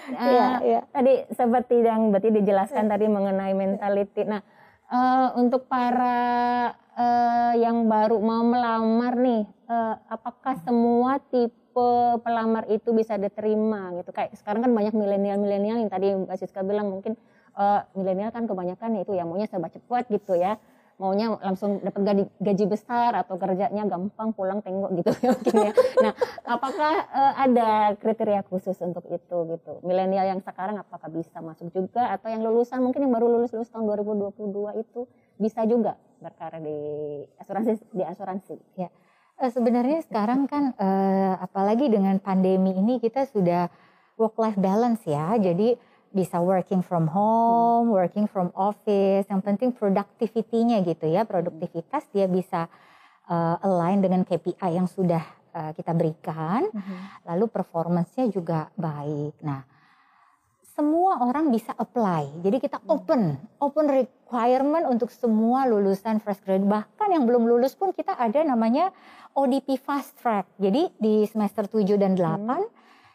Iya, 0.09 0.45
Eh, 0.49 0.55
iya. 0.65 0.79
Tadi 0.89 1.13
seperti 1.29 1.75
yang 1.79 2.09
berarti 2.09 2.33
dijelaskan 2.33 2.89
tadi 2.89 3.05
mengenai 3.05 3.53
mentality. 3.53 4.25
Nah, 4.25 4.41
eh, 4.87 5.27
untuk 5.37 5.69
para 5.69 6.73
eh, 6.95 7.53
yang 7.59 7.85
baru 7.91 8.17
mau 8.23 8.43
melamar 8.43 9.13
nih, 9.19 9.43
eh, 9.45 9.95
apakah 10.07 10.55
semua 10.63 11.19
tipe 11.19 11.87
pelamar 12.23 12.63
itu 12.71 12.95
bisa 12.95 13.19
diterima 13.19 13.91
gitu? 13.99 14.15
Kayak 14.15 14.39
sekarang 14.39 14.63
kan 14.63 14.71
banyak 14.71 14.95
milenial-milenial 14.95 15.77
yang 15.83 15.91
tadi 15.91 16.15
Mbak 16.15 16.37
Siska 16.39 16.63
bilang 16.63 16.87
mungkin 16.91 17.19
eh, 17.59 17.81
milenial 17.95 18.31
kan 18.31 18.47
kebanyakan 18.47 19.03
itu 19.03 19.11
ya 19.15 19.27
maunya 19.27 19.47
serba 19.47 19.67
cepat 19.71 20.07
gitu 20.11 20.39
ya 20.39 20.55
maunya 20.95 21.35
langsung 21.43 21.83
dapat 21.83 22.01
gaji, 22.07 22.23
gaji 22.39 22.65
besar 22.71 23.11
atau 23.19 23.35
kerjanya 23.35 23.83
gampang 23.83 24.31
pulang 24.31 24.63
tengok 24.63 24.95
gitu 24.95 25.11
ya 25.19 25.29
mungkin 25.35 25.55
ya. 25.59 25.71
Nah, 25.99 26.13
apakah 26.47 26.93
eh, 27.11 27.33
ada 27.35 27.69
kriteria 27.99 28.41
khusus 28.47 28.79
untuk 28.79 29.03
itu 29.11 29.37
gitu? 29.51 29.83
Milenial 29.83 30.31
yang 30.31 30.39
sekarang 30.39 30.79
apakah 30.79 31.11
bisa 31.11 31.43
masuk 31.43 31.67
juga 31.75 32.15
atau 32.15 32.31
yang 32.31 32.39
lulusan 32.47 32.79
mungkin 32.79 33.03
yang 33.07 33.13
baru 33.13 33.27
lulus 33.27 33.51
lulus 33.51 33.67
tahun 33.67 33.91
2022 33.91 34.83
itu 34.87 35.01
bisa 35.35 35.67
juga 35.67 35.99
berkarir 36.25 36.61
di 36.65 36.79
asuransi 37.37 37.85
di 37.93 38.01
asuransi? 38.01 38.55
Eh, 39.35 39.51
sebenarnya 39.51 39.99
sekarang 40.07 40.47
kan 40.47 40.71
eh, 40.79 41.33
apalagi 41.37 41.91
dengan 41.91 42.15
pandemi 42.23 42.71
ini 42.71 43.03
kita 43.03 43.27
sudah 43.29 43.67
work 44.15 44.39
life 44.41 44.57
balance 44.57 45.03
ya. 45.05 45.35
Jadi 45.35 45.75
bisa 46.15 46.39
working 46.39 46.79
from 46.79 47.11
home, 47.11 47.91
working 47.91 48.31
from 48.31 48.49
office. 48.55 49.27
Yang 49.27 49.41
penting 49.43 49.69
productivity-nya 49.75 50.81
gitu 50.87 51.11
ya. 51.11 51.27
Produktivitas 51.27 52.07
dia 52.15 52.31
bisa 52.31 52.71
eh, 53.27 53.65
align 53.67 53.99
dengan 54.01 54.21
KPI 54.23 54.69
yang 54.73 54.89
sudah 54.89 55.21
kita 55.55 55.95
berikan. 55.95 56.67
Lalu 57.23 57.47
performance-nya 57.47 58.27
juga 58.27 58.67
baik. 58.75 59.39
Nah, 59.39 59.63
semua 60.75 61.23
orang 61.23 61.55
bisa 61.55 61.71
apply. 61.71 62.43
Jadi 62.43 62.59
kita 62.59 62.83
open, 62.91 63.39
open 63.63 63.87
requirement 63.87 64.83
untuk 64.91 65.07
semua 65.07 65.63
lulusan 65.63 66.19
fresh 66.19 66.43
graduate. 66.43 66.67
Bahkan 66.67 67.07
yang 67.15 67.23
belum 67.23 67.47
lulus 67.47 67.79
pun 67.79 67.95
kita 67.95 68.11
ada 68.19 68.43
namanya 68.43 68.91
ODP 69.31 69.79
fast 69.79 70.19
track. 70.19 70.51
Jadi 70.59 70.91
di 70.99 71.23
semester 71.31 71.71
7 71.71 71.95
dan 71.95 72.19
8 72.19 72.59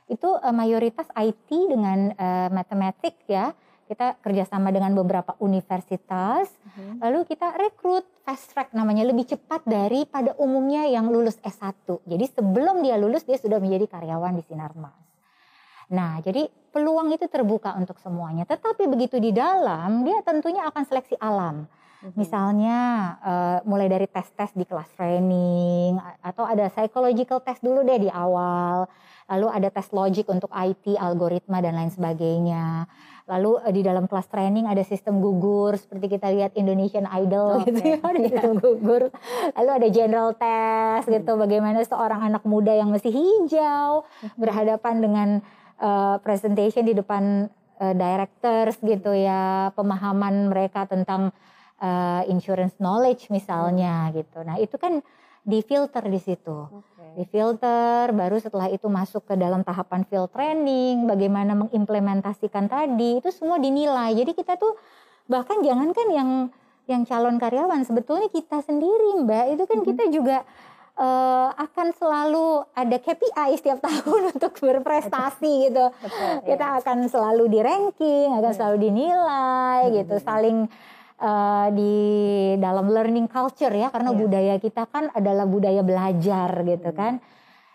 itu 0.08 0.28
eh, 0.40 0.54
mayoritas 0.56 1.04
IT 1.12 1.52
dengan 1.52 2.16
eh, 2.16 2.48
matematik 2.48 3.28
ya. 3.28 3.52
Kita 3.84 4.22
kerjasama 4.22 4.70
dengan 4.70 4.94
beberapa 4.94 5.34
universitas. 5.42 6.46
Lalu 7.02 7.26
kita 7.26 7.58
rekrut 7.58 8.06
fast 8.22 8.54
track 8.54 8.70
namanya 8.70 9.02
lebih 9.02 9.34
cepat 9.34 9.66
daripada 9.66 10.30
umumnya 10.38 10.86
yang 10.86 11.10
lulus 11.10 11.34
S1. 11.42 11.98
Jadi 12.06 12.24
sebelum 12.30 12.86
dia 12.86 12.94
lulus 12.94 13.26
dia 13.26 13.34
sudah 13.34 13.58
menjadi 13.58 13.90
karyawan 13.90 14.38
di 14.38 14.46
Sinarmas. 14.46 15.09
Nah, 15.90 16.22
jadi 16.22 16.46
peluang 16.70 17.10
itu 17.10 17.26
terbuka 17.26 17.74
untuk 17.74 17.98
semuanya. 17.98 18.46
Tetapi 18.46 18.86
begitu 18.86 19.18
di 19.18 19.34
dalam, 19.34 20.06
dia 20.06 20.22
tentunya 20.22 20.66
akan 20.70 20.82
seleksi 20.86 21.18
alam. 21.18 21.66
Misalnya 22.16 22.78
eh, 23.20 23.58
mulai 23.68 23.84
dari 23.92 24.08
tes-tes 24.08 24.56
di 24.56 24.64
kelas 24.64 24.88
training 24.96 26.00
atau 26.24 26.48
ada 26.48 26.72
psychological 26.72 27.44
test 27.44 27.60
dulu 27.60 27.84
deh 27.84 28.08
di 28.08 28.08
awal. 28.08 28.88
Lalu 29.28 29.46
ada 29.52 29.68
tes 29.68 29.92
logic 29.92 30.26
untuk 30.32 30.48
IT, 30.48 30.96
algoritma 30.96 31.60
dan 31.60 31.76
lain 31.76 31.92
sebagainya. 31.92 32.88
Lalu 33.28 33.60
eh, 33.68 33.72
di 33.76 33.82
dalam 33.84 34.08
kelas 34.08 34.32
training 34.32 34.64
ada 34.64 34.80
sistem 34.80 35.20
gugur 35.20 35.76
seperti 35.76 36.16
kita 36.16 36.32
lihat 36.32 36.56
Indonesian 36.56 37.04
Idol 37.04 37.60
Oke, 37.60 37.68
gitu 37.68 37.80
ya, 37.84 37.96
ada 38.00 38.20
sistem 38.24 38.52
gugur. 38.56 39.12
Lalu 39.60 39.70
ada 39.70 39.88
general 39.92 40.28
test 40.40 41.04
gitu 41.04 41.32
bagaimana 41.36 41.84
seorang 41.84 42.24
anak 42.32 42.48
muda 42.48 42.72
yang 42.72 42.88
masih 42.88 43.12
hijau 43.12 44.08
berhadapan 44.40 45.04
dengan 45.04 45.28
eh, 45.80 46.16
presentation 46.20 46.84
di 46.84 46.92
depan 46.92 47.48
eh, 47.80 47.94
directors 47.96 48.76
gitu 48.84 49.16
ya, 49.16 49.72
pemahaman 49.72 50.52
mereka 50.52 50.84
tentang 50.84 51.32
eh, 51.80 52.22
insurance 52.28 52.76
knowledge 52.76 53.32
misalnya 53.32 54.12
gitu. 54.12 54.44
Nah, 54.44 54.60
itu 54.60 54.76
kan 54.76 55.00
difilter 55.40 56.04
di 56.04 56.20
situ. 56.20 56.68
Difilter, 57.16 58.12
baru 58.14 58.38
setelah 58.38 58.70
itu 58.70 58.86
masuk 58.86 59.26
ke 59.26 59.34
dalam 59.34 59.66
tahapan 59.66 60.06
field 60.06 60.30
training, 60.30 61.10
bagaimana 61.10 61.58
mengimplementasikan 61.58 62.70
tadi, 62.70 63.18
itu 63.18 63.34
semua 63.34 63.58
dinilai. 63.58 64.14
Jadi 64.14 64.30
kita 64.36 64.54
tuh 64.54 64.78
bahkan 65.26 65.58
jangankan 65.58 66.08
yang 66.12 66.30
yang 66.86 67.02
calon 67.06 67.38
karyawan, 67.38 67.86
sebetulnya 67.86 68.26
kita 68.30 68.62
sendiri 68.66 69.22
Mbak, 69.22 69.44
itu 69.54 69.64
kan 69.66 69.78
kita 69.86 70.04
juga 70.10 70.42
uh, 71.00 71.48
akan 71.56 71.96
selalu 71.96 72.68
ada 72.76 72.96
KPI 73.00 73.56
setiap 73.56 73.80
tahun 73.88 74.36
untuk 74.36 74.52
berprestasi 74.60 75.72
gitu. 75.72 75.88
Betul, 75.88 76.32
Kita 76.44 76.66
iya. 76.68 76.78
akan 76.84 76.98
selalu 77.08 77.44
di 77.48 77.60
ranking, 77.64 78.28
akan 78.36 78.52
Hmm. 78.52 78.58
selalu 78.60 78.76
dinilai 78.78 79.80
Hmm, 79.88 79.94
gitu, 79.96 80.16
hmm. 80.20 80.24
saling 80.24 80.58
uh, 81.20 81.68
di 81.72 81.96
dalam 82.56 82.86
learning 82.88 83.26
culture 83.26 83.72
ya, 83.72 83.88
karena 83.88 84.12
Iya. 84.12 84.18
budaya 84.20 84.54
kita 84.56 84.84
kan 84.86 85.08
adalah 85.12 85.48
budaya 85.48 85.80
belajar 85.80 86.52
gitu 86.62 86.90
Hmm. 86.92 86.98
kan. 86.98 87.12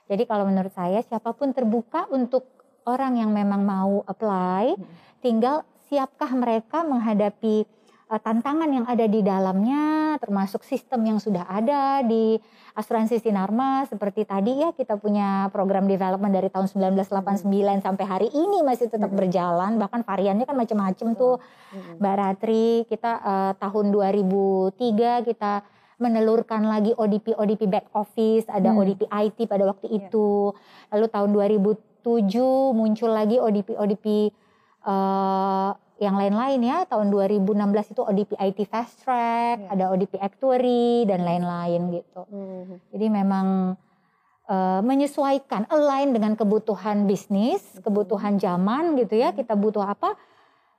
Jadi 0.05 0.24
kalau 0.29 0.46
menurut 0.46 0.70
saya 0.72 1.01
siapa 1.01 1.34
pun 1.34 1.50
terbuka 1.50 2.05
untuk 2.13 2.46
orang 2.86 3.17
yang 3.17 3.34
memang 3.34 3.65
mau 3.65 4.05
apply, 4.05 4.77
Hmm. 4.77 4.86
tinggal 5.20 5.65
siapkah 5.89 6.29
mereka 6.29 6.86
menghadapi 6.86 7.65
tantangan 8.08 8.70
yang 8.70 8.86
ada 8.86 9.06
di 9.06 9.20
dalamnya, 9.20 10.16
termasuk 10.22 10.62
sistem 10.62 11.02
yang 11.06 11.18
sudah 11.18 11.42
ada 11.44 12.06
di 12.06 12.38
asuransi 12.72 13.18
Sinarmas 13.18 13.90
seperti 13.90 14.24
tadi 14.24 14.62
ya 14.62 14.70
kita 14.72 14.96
punya 14.96 15.50
program 15.50 15.90
development 15.90 16.30
dari 16.30 16.48
tahun 16.48 16.70
1989 16.70 17.50
sampai 17.82 18.06
hari 18.06 18.30
ini 18.30 18.62
masih 18.62 18.94
tetap 18.94 19.10
Hmm. 19.10 19.18
berjalan, 19.18 19.82
bahkan 19.82 20.06
variannya 20.06 20.46
kan 20.46 20.54
macam-macam 20.54 21.08
tuh. 21.16 21.36
Hmm. 21.74 21.98
Mbak 21.98 22.16
Ratri, 22.16 22.68
kita 22.86 23.12
uh, 23.18 23.52
tahun 23.58 23.86
2003 23.90 25.26
kita 25.26 25.66
menelurkan 25.96 26.68
lagi 26.68 26.92
ODP 26.92 27.34
ODP 27.34 27.66
back 27.66 27.88
office, 27.96 28.46
ada 28.46 28.70
Hmm. 28.70 28.84
ODP 28.84 29.08
IT 29.10 29.48
pada 29.48 29.66
waktu 29.66 29.88
Iya. 29.90 30.12
itu. 30.12 30.52
Lalu 30.92 31.06
tahun 31.08 31.30
2007 31.32 32.70
muncul 32.70 33.10
lagi 33.10 33.40
ODP 33.40 33.74
ODP 33.74 34.30
uh, 34.86 35.72
yang 36.00 36.20
lain-lain 36.20 36.60
ya. 36.60 36.78
Tahun 36.88 37.08
2016 37.08 37.96
itu 37.96 38.02
ODP 38.04 38.32
IT 38.36 38.60
fast 38.68 39.00
track, 39.04 39.64
Iya. 39.64 39.70
ada 39.72 39.86
ODP 39.96 40.20
actuary 40.20 41.08
dan 41.08 41.24
lain-lain 41.24 41.82
gitu. 41.96 42.22
Hmm. 42.28 42.80
Jadi 42.92 43.08
memang 43.08 43.48
uh, 44.52 44.82
menyesuaikan, 44.84 45.68
align 45.72 46.12
dengan 46.12 46.36
kebutuhan 46.36 47.08
bisnis, 47.08 47.64
kebutuhan 47.80 48.38
zaman 48.38 49.00
gitu 49.00 49.16
ya. 49.16 49.32
Kita 49.32 49.56
butuh 49.56 49.88
apa? 49.88 50.20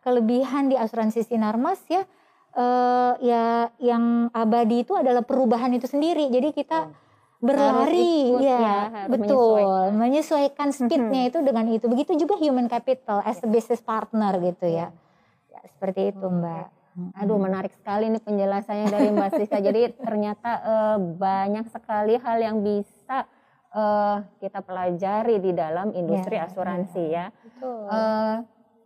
Kelebihan 0.04 0.70
di 0.70 0.78
asuransi 0.78 1.26
Sinarmas 1.26 1.82
ya, 1.90 2.06
uh, 2.54 3.18
ya 3.18 3.72
yang 3.82 4.30
abadi 4.30 4.86
itu 4.86 4.94
adalah 4.94 5.26
perubahan 5.26 5.74
itu 5.74 5.90
sendiri. 5.90 6.30
Jadi 6.30 6.54
kita 6.54 6.86
berlari, 7.36 8.32
ikut 8.32 8.40
ya, 8.40 8.58
ya, 8.58 8.78
harus 8.88 9.12
betul, 9.12 9.60
menyesuaikan. 9.60 9.92
menyesuaikan 9.98 10.68
speednya 10.72 11.22
itu 11.28 11.38
dengan 11.44 11.66
itu. 11.68 11.84
Begitu 11.90 12.16
juga 12.16 12.34
human 12.40 12.64
capital 12.70 13.20
as 13.26 13.42
a 13.44 13.48
business 13.48 13.84
partner 13.84 14.40
gitu 14.40 14.66
ya. 14.72 14.88
Ya, 15.66 15.74
seperti 15.74 16.14
itu 16.14 16.22
Oke. 16.22 16.38
Mbak. 16.38 16.66
Aduh 17.18 17.36
menarik 17.36 17.74
sekali 17.76 18.08
nih 18.08 18.22
penjelasannya 18.22 18.86
dari 18.88 19.08
Mbak 19.10 19.30
Siska. 19.34 19.58
Jadi 19.58 19.90
ternyata 20.06 20.50
eh, 20.62 20.96
banyak 21.18 21.66
sekali 21.68 22.14
hal 22.16 22.38
yang 22.38 22.62
bisa 22.62 23.26
eh, 23.74 24.16
kita 24.38 24.62
pelajari 24.62 25.42
di 25.42 25.50
dalam 25.50 25.90
industri 25.92 26.38
Ya, 26.38 26.46
asuransi 26.46 27.04
ya. 27.10 27.26
Betul. 27.34 27.90
Eh, 27.90 28.36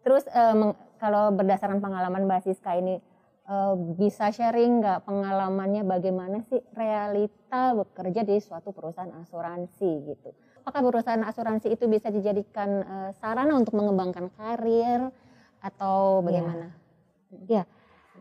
terus 0.01 0.25
eh, 0.27 0.55
meng- 0.57 0.79
kalau 0.97 1.31
berdasarkan 1.37 1.85
pengalaman 1.85 2.25
Mbak 2.25 2.49
Siska 2.49 2.81
ini 2.81 2.97
eh, 3.45 3.75
bisa 3.95 4.33
sharing 4.33 4.81
nggak 4.81 5.05
pengalamannya 5.05 5.85
bagaimana 5.85 6.41
sih 6.49 6.65
realita 6.73 7.77
bekerja 7.77 8.25
di 8.25 8.41
suatu 8.41 8.73
perusahaan 8.73 9.13
asuransi 9.21 9.91
gitu? 10.09 10.33
Apakah 10.65 10.81
perusahaan 10.83 11.25
asuransi 11.25 11.77
itu 11.77 11.87
bisa 11.87 12.09
dijadikan 12.09 12.71
eh, 12.83 13.11
sarana 13.21 13.53
untuk 13.55 13.77
mengembangkan 13.77 14.33
karir 14.35 15.13
atau 15.61 16.25
bagaimana? 16.25 16.73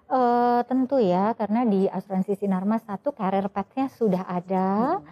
Eh, 0.10 0.62
tentu 0.66 0.98
ya, 0.98 1.38
karena 1.38 1.62
di 1.70 1.86
asuransi 1.86 2.34
Sinarmas 2.34 2.82
satu 2.82 3.14
career 3.14 3.46
path-nya 3.46 3.94
sudah 3.94 4.26
ada. 4.26 4.98
Hmm. 4.98 5.06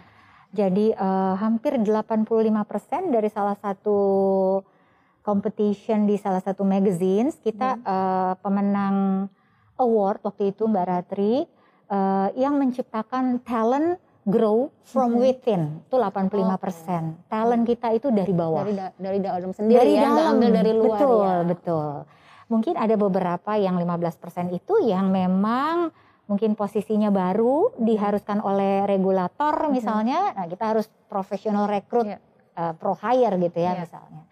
Jadi 0.50 0.90
eh, 0.90 1.34
hampir 1.38 1.78
85% 1.78 3.14
dari 3.14 3.30
salah 3.30 3.54
satu 3.54 3.98
competition 5.22 6.08
di 6.08 6.18
salah 6.18 6.42
satu 6.42 6.66
magazines 6.66 7.38
kita 7.38 7.78
eh, 7.78 8.32
pemenang 8.42 9.28
award 9.78 10.18
waktu 10.26 10.50
itu 10.50 10.66
Mbak 10.66 10.86
Ratri 10.90 11.46
eh, 11.86 12.28
yang 12.34 12.58
menciptakan 12.58 13.38
talent 13.46 14.02
grow 14.26 14.66
from 14.82 15.14
within 15.14 15.78
itu 15.86 15.94
85%. 15.94 17.30
Talent 17.30 17.62
kita 17.70 17.94
itu 17.94 18.10
dari 18.10 18.34
bawah 18.34 18.66
Dari 18.66 18.74
da- 18.74 18.94
dari 18.98 19.18
dalam 19.22 19.50
sendiri 19.54 19.78
dari 19.78 19.94
ya, 19.94 20.02
dalam 20.10 20.24
ambil 20.36 20.50
dari 20.58 20.72
luar 20.74 20.98
betul 20.98 21.22
ya. 21.22 21.38
betul 21.46 21.88
mungkin 22.48 22.74
ada 22.74 22.96
beberapa 22.96 23.54
yang 23.54 23.76
15% 23.76 24.18
itu 24.50 24.74
yang 24.82 25.08
memang 25.08 25.92
mungkin 26.24 26.52
posisinya 26.52 27.08
baru 27.08 27.72
diharuskan 27.76 28.40
oleh 28.40 28.84
regulator 28.84 29.68
Mhm. 29.68 29.72
misalnya 29.72 30.20
nah 30.32 30.44
kita 30.44 30.64
harus 30.66 30.88
professional 31.06 31.64
rekrut 31.64 32.08
Iya. 32.08 32.18
eh, 32.54 32.72
pro 32.74 32.92
hire 32.92 33.36
gitu 33.38 33.58
ya 33.58 33.72
Iya. 33.72 33.80
misalnya 33.84 34.22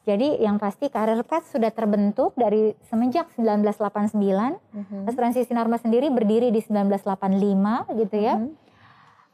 jadi 0.00 0.40
yang 0.40 0.56
pasti 0.56 0.88
career 0.88 1.22
path 1.22 1.50
sudah 1.50 1.70
terbentuk 1.70 2.32
dari 2.34 2.72
semenjak 2.82 3.30
1989 3.30 4.58
Mhm. 4.72 5.06
asuransi 5.06 5.44
Sinarmas 5.44 5.82
sendiri 5.82 6.08
berdiri 6.08 6.48
di 6.48 6.58
1985 6.58 7.84
gitu 7.94 8.16
ya 8.16 8.34
Mhm. 8.36 8.50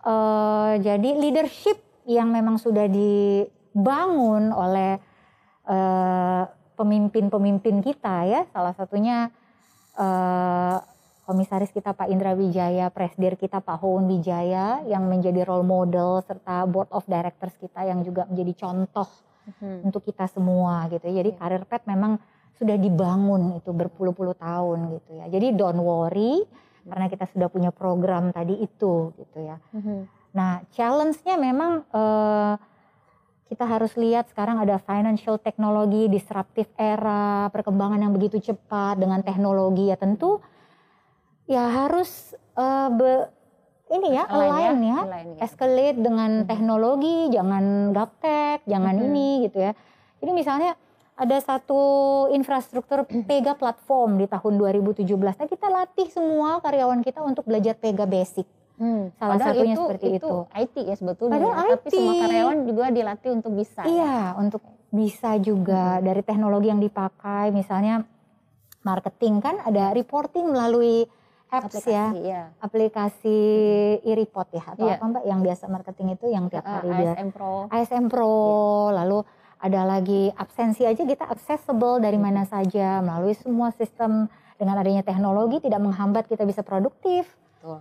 Eh, 0.06 0.74
jadi 0.80 1.10
leadership 1.18 1.82
yang 2.06 2.30
memang 2.30 2.56
sudah 2.56 2.86
dibangun 2.86 4.54
oleh 4.54 5.02
eh, 5.66 6.44
pemimpin-pemimpin 6.76 7.80
kita 7.80 8.28
ya 8.28 8.40
salah 8.52 8.76
satunya 8.76 9.32
eh, 9.96 10.78
komisaris 11.26 11.74
kita 11.74 11.90
Pak 11.90 12.06
Indra 12.06 12.38
Wijaya, 12.38 12.86
presdir 12.94 13.34
kita 13.34 13.58
Pak 13.58 13.82
Houn 13.82 14.06
Wijaya 14.06 14.86
yang 14.86 15.10
menjadi 15.10 15.42
role 15.42 15.66
model 15.66 16.22
serta 16.22 16.62
board 16.70 16.86
of 16.94 17.02
directors 17.10 17.56
kita 17.58 17.82
yang 17.82 18.06
juga 18.06 18.30
menjadi 18.30 18.54
contoh 18.62 19.10
Mhm. 19.46 19.90
untuk 19.90 20.06
kita 20.06 20.26
semua 20.26 20.86
gitu. 20.86 21.02
ya. 21.06 21.22
Jadi 21.22 21.30
Iya. 21.34 21.38
karir 21.38 21.62
pet 21.66 21.82
memang 21.86 22.18
sudah 22.56 22.78
dibangun 22.78 23.58
itu 23.58 23.70
berpuluh-puluh 23.70 24.34
tahun 24.34 24.96
gitu 24.98 25.10
ya. 25.18 25.26
Jadi 25.26 25.54
don't 25.54 25.82
worry 25.82 26.46
karena 26.86 27.10
kita 27.10 27.26
sudah 27.26 27.50
punya 27.50 27.74
program 27.74 28.30
tadi 28.30 28.54
itu 28.58 29.10
gitu 29.18 29.38
ya. 29.42 29.58
Mhm. 29.74 30.06
Nah, 30.30 30.62
challenge-nya 30.70 31.34
memang 31.36 31.82
eh, 31.90 32.54
kita 33.46 33.62
harus 33.62 33.94
lihat 33.94 34.26
sekarang 34.34 34.58
ada 34.58 34.82
financial 34.82 35.38
technology, 35.38 36.10
disruptive 36.10 36.66
era, 36.74 37.46
perkembangan 37.54 38.02
yang 38.02 38.12
begitu 38.12 38.42
cepat 38.42 38.98
dengan 38.98 39.22
teknologi 39.22 39.86
ya 39.86 39.96
tentu 39.96 40.42
ya 41.46 41.62
harus 41.86 42.34
eh, 42.58 42.88
be- 42.90 43.28
ini 43.86 44.18
ya 44.18 44.26
Align 44.26 44.50
align 44.50 44.78
ya, 44.82 44.98
align 45.06 45.28
ya. 45.38 45.40
escalate 45.46 45.98
dengan 46.02 46.30
Mhm. 46.42 46.46
teknologi, 46.50 47.16
jangan 47.30 47.64
gaptek, 47.94 48.66
jangan 48.66 48.98
Mhm. 48.98 49.04
ini 49.06 49.28
gitu 49.46 49.58
ya. 49.62 49.72
Jadi 50.18 50.30
misalnya 50.34 50.74
ada 51.14 51.38
satu 51.38 51.80
infrastruktur 52.34 53.06
Pega 53.06 53.54
platform 53.54 54.18
di 54.18 54.26
tahun 54.26 54.58
2017. 54.58 55.38
Nah, 55.38 55.46
kita 55.46 55.70
latih 55.70 56.10
semua 56.10 56.58
karyawan 56.58 56.98
kita 57.00 57.22
untuk 57.22 57.46
belajar 57.46 57.78
Pega 57.78 58.04
basic. 58.04 58.44
Hmm. 58.76 59.08
Salah 59.14 59.34
Padahal 59.34 59.52
satunya 59.52 59.72
itu, 59.72 59.82
seperti 59.82 60.06
itu. 60.14 60.34
IT 60.52 60.74
ya 60.82 60.94
sebetulnya. 60.94 61.34
Padahal 61.34 61.66
Tapi 61.74 61.88
semua 61.88 62.12
IT. 62.12 62.22
karyawan 62.22 62.58
juga 62.62 62.84
dilatih 62.90 63.30
untuk 63.32 63.52
bisa. 63.52 63.80
ya. 63.80 63.88
Iya, 63.88 64.16
untuk 64.36 64.62
bisa 64.88 65.30
juga 65.38 65.82
dari 65.98 66.20
teknologi 66.20 66.68
yang 66.68 66.78
dipakai, 66.78 67.50
misalnya 67.50 68.04
marketing 68.82 69.40
kan 69.40 69.58
ada 69.60 69.90
reporting 69.90 70.46
melalui 70.46 71.08
apps 71.48 71.78
ya, 71.80 72.10
Aplikasi 72.10 72.20
ya. 72.22 72.42
aplikasi 72.58 73.38
e-report 74.02 74.48
ya 74.52 74.64
atau 74.66 74.82
Iya. 74.84 74.94
apa 74.96 75.04
mbak 75.06 75.24
yang 75.24 75.40
biasa 75.40 75.64
marketing 75.66 76.08
itu 76.12 76.26
yang 76.26 76.44
tiap 76.46 76.62
Ah, 76.62 76.74
hari 76.76 76.90
dia 76.92 77.14
ASM 77.14 77.28
Pro. 77.30 77.54
ASM 77.68 78.04
Pro, 78.06 78.34
lalu 78.90 79.18
ada 79.56 79.80
lagi 79.84 80.28
absensi 80.32 80.82
aja 80.82 81.00
kita 81.00 81.24
accessible 81.24 81.98
dari 81.98 82.18
mana 82.18 82.42
saja 82.44 82.98
melalui 83.00 83.32
semua 83.32 83.70
sistem 83.70 84.26
dengan 84.54 84.74
adanya 84.76 85.00
teknologi 85.00 85.60
tidak 85.60 85.80
menghambat 85.80 86.26
kita 86.26 86.42
bisa 86.42 86.60
produktif, 86.60 87.30
Betul. 87.56 87.80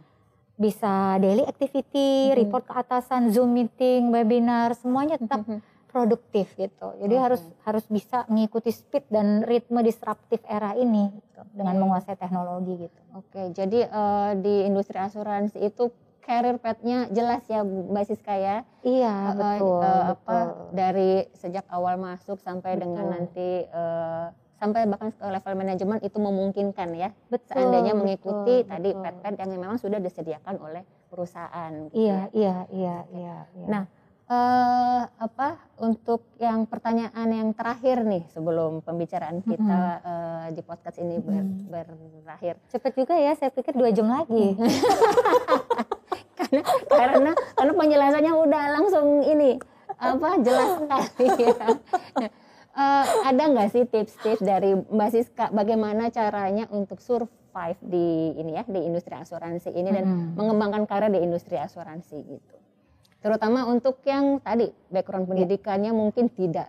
Bisa 0.56 1.20
daily 1.20 1.44
activity, 1.44 2.32
Mhm. 2.32 2.36
report 2.38 2.64
ke 2.64 2.74
atasan, 2.74 3.28
Zoom 3.30 3.52
meeting, 3.52 4.08
webinar, 4.10 4.72
semuanya 4.74 5.20
tetap 5.20 5.44
Mhm. 5.44 5.60
produktif 5.86 6.52
gitu. 6.56 6.92
Jadi 6.98 7.16
Oke. 7.16 7.24
harus 7.24 7.42
harus 7.64 7.86
bisa 7.88 8.28
mengikuti 8.28 8.68
speed 8.68 9.08
dan 9.08 9.44
ritme 9.44 9.80
disruptif 9.80 10.44
era 10.44 10.76
ini 10.76 11.08
gitu, 11.10 11.42
dengan 11.52 11.76
Oke. 11.76 11.82
menguasai 11.82 12.16
teknologi 12.16 12.88
gitu. 12.88 13.00
Oke, 13.14 13.52
jadi 13.52 13.80
eh, 13.86 14.32
di 14.38 14.56
industri 14.64 14.96
asuransi 14.96 15.60
itu 15.62 15.92
career 16.20 16.58
path-nya 16.58 17.06
jelas 17.10 17.46
ya 17.46 17.62
Mbak 17.62 18.04
Siska 18.06 18.34
ya. 18.34 18.66
Iya 18.82 19.14
Eh, 19.30 19.36
betul. 19.38 19.84
apa 20.10 20.36
betul. 20.42 20.46
dari 20.74 21.12
sejak 21.32 21.64
awal 21.70 21.96
masuk 21.96 22.40
sampai 22.40 22.76
dengan 22.76 23.06
Betul. 23.06 23.14
nanti 23.14 23.50
eh, 23.64 24.28
sampai 24.56 24.86
bahkan 24.86 25.10
ke 25.10 25.22
level 25.22 25.54
manajemen 25.54 26.00
itu 26.00 26.18
memungkinkan 26.18 26.90
ya. 26.94 27.10
betul, 27.26 27.54
Seandainya 27.54 27.94
mengikuti 27.94 28.62
betul, 28.62 28.70
tadi 28.70 28.90
pet-pet 28.94 29.36
yang 29.38 29.52
memang 29.52 29.76
sudah 29.76 29.98
disediakan 29.98 30.56
oleh 30.60 30.82
perusahaan. 31.08 31.72
gitu 31.86 31.96
Iya, 31.98 32.18
ya. 32.26 32.26
iya, 32.32 32.56
iya, 32.70 32.96
iya. 33.12 33.38
iya. 33.54 33.68
Nah, 33.68 33.84
eh 34.26 35.04
apa 35.06 35.50
untuk 35.78 36.34
yang 36.36 36.66
pertanyaan 36.66 37.30
yang 37.30 37.50
terakhir 37.52 38.02
nih 38.02 38.26
sebelum 38.28 38.82
pembicaraan 38.82 39.40
kita 39.40 39.80
eh, 40.02 40.46
di 40.50 40.62
podcast 40.62 40.98
ini 40.98 41.20
ber- 41.20 41.46
Mhm. 41.46 41.70
berakhir 42.24 42.58
cepet 42.68 42.94
juga 42.96 43.14
ya. 43.14 43.32
Saya 43.34 43.50
pikir 43.50 43.72
dua 43.72 43.92
jam 43.92 44.08
lagi. 44.08 44.58
kan 46.38 46.52
karena 46.90 47.32
karena 47.54 47.74
penjelasannya 47.74 48.34
udah 48.36 48.64
langsung 48.72 49.06
ini 49.22 49.62
apa 49.96 50.28
jelas 50.40 50.70
sekali 50.76 51.28
ya. 51.40 51.56
Uh, 52.76 53.08
ada 53.24 53.44
nggak 53.56 53.72
sih 53.72 53.88
tips-tips 53.88 54.44
dari 54.44 54.76
Mbak 54.76 55.10
Siska 55.16 55.48
bagaimana 55.56 56.12
caranya 56.12 56.68
untuk 56.76 57.00
survive 57.00 57.80
di 57.80 58.36
ini 58.36 58.60
ya 58.60 58.68
di 58.68 58.84
industri 58.84 59.16
asuransi 59.16 59.72
ini 59.72 59.96
dan 59.96 60.04
hmm. 60.04 60.36
mengembangkan 60.36 60.84
karir 60.84 61.08
di 61.08 61.24
industri 61.24 61.56
asuransi 61.56 62.20
gitu. 62.28 62.56
Terutama 63.24 63.64
untuk 63.72 64.04
yang 64.04 64.44
tadi 64.44 64.68
background 64.92 65.24
iya. 65.24 65.32
pendidikannya 65.32 65.92
ya. 65.96 65.98
mungkin 65.98 66.28
tidak 66.36 66.68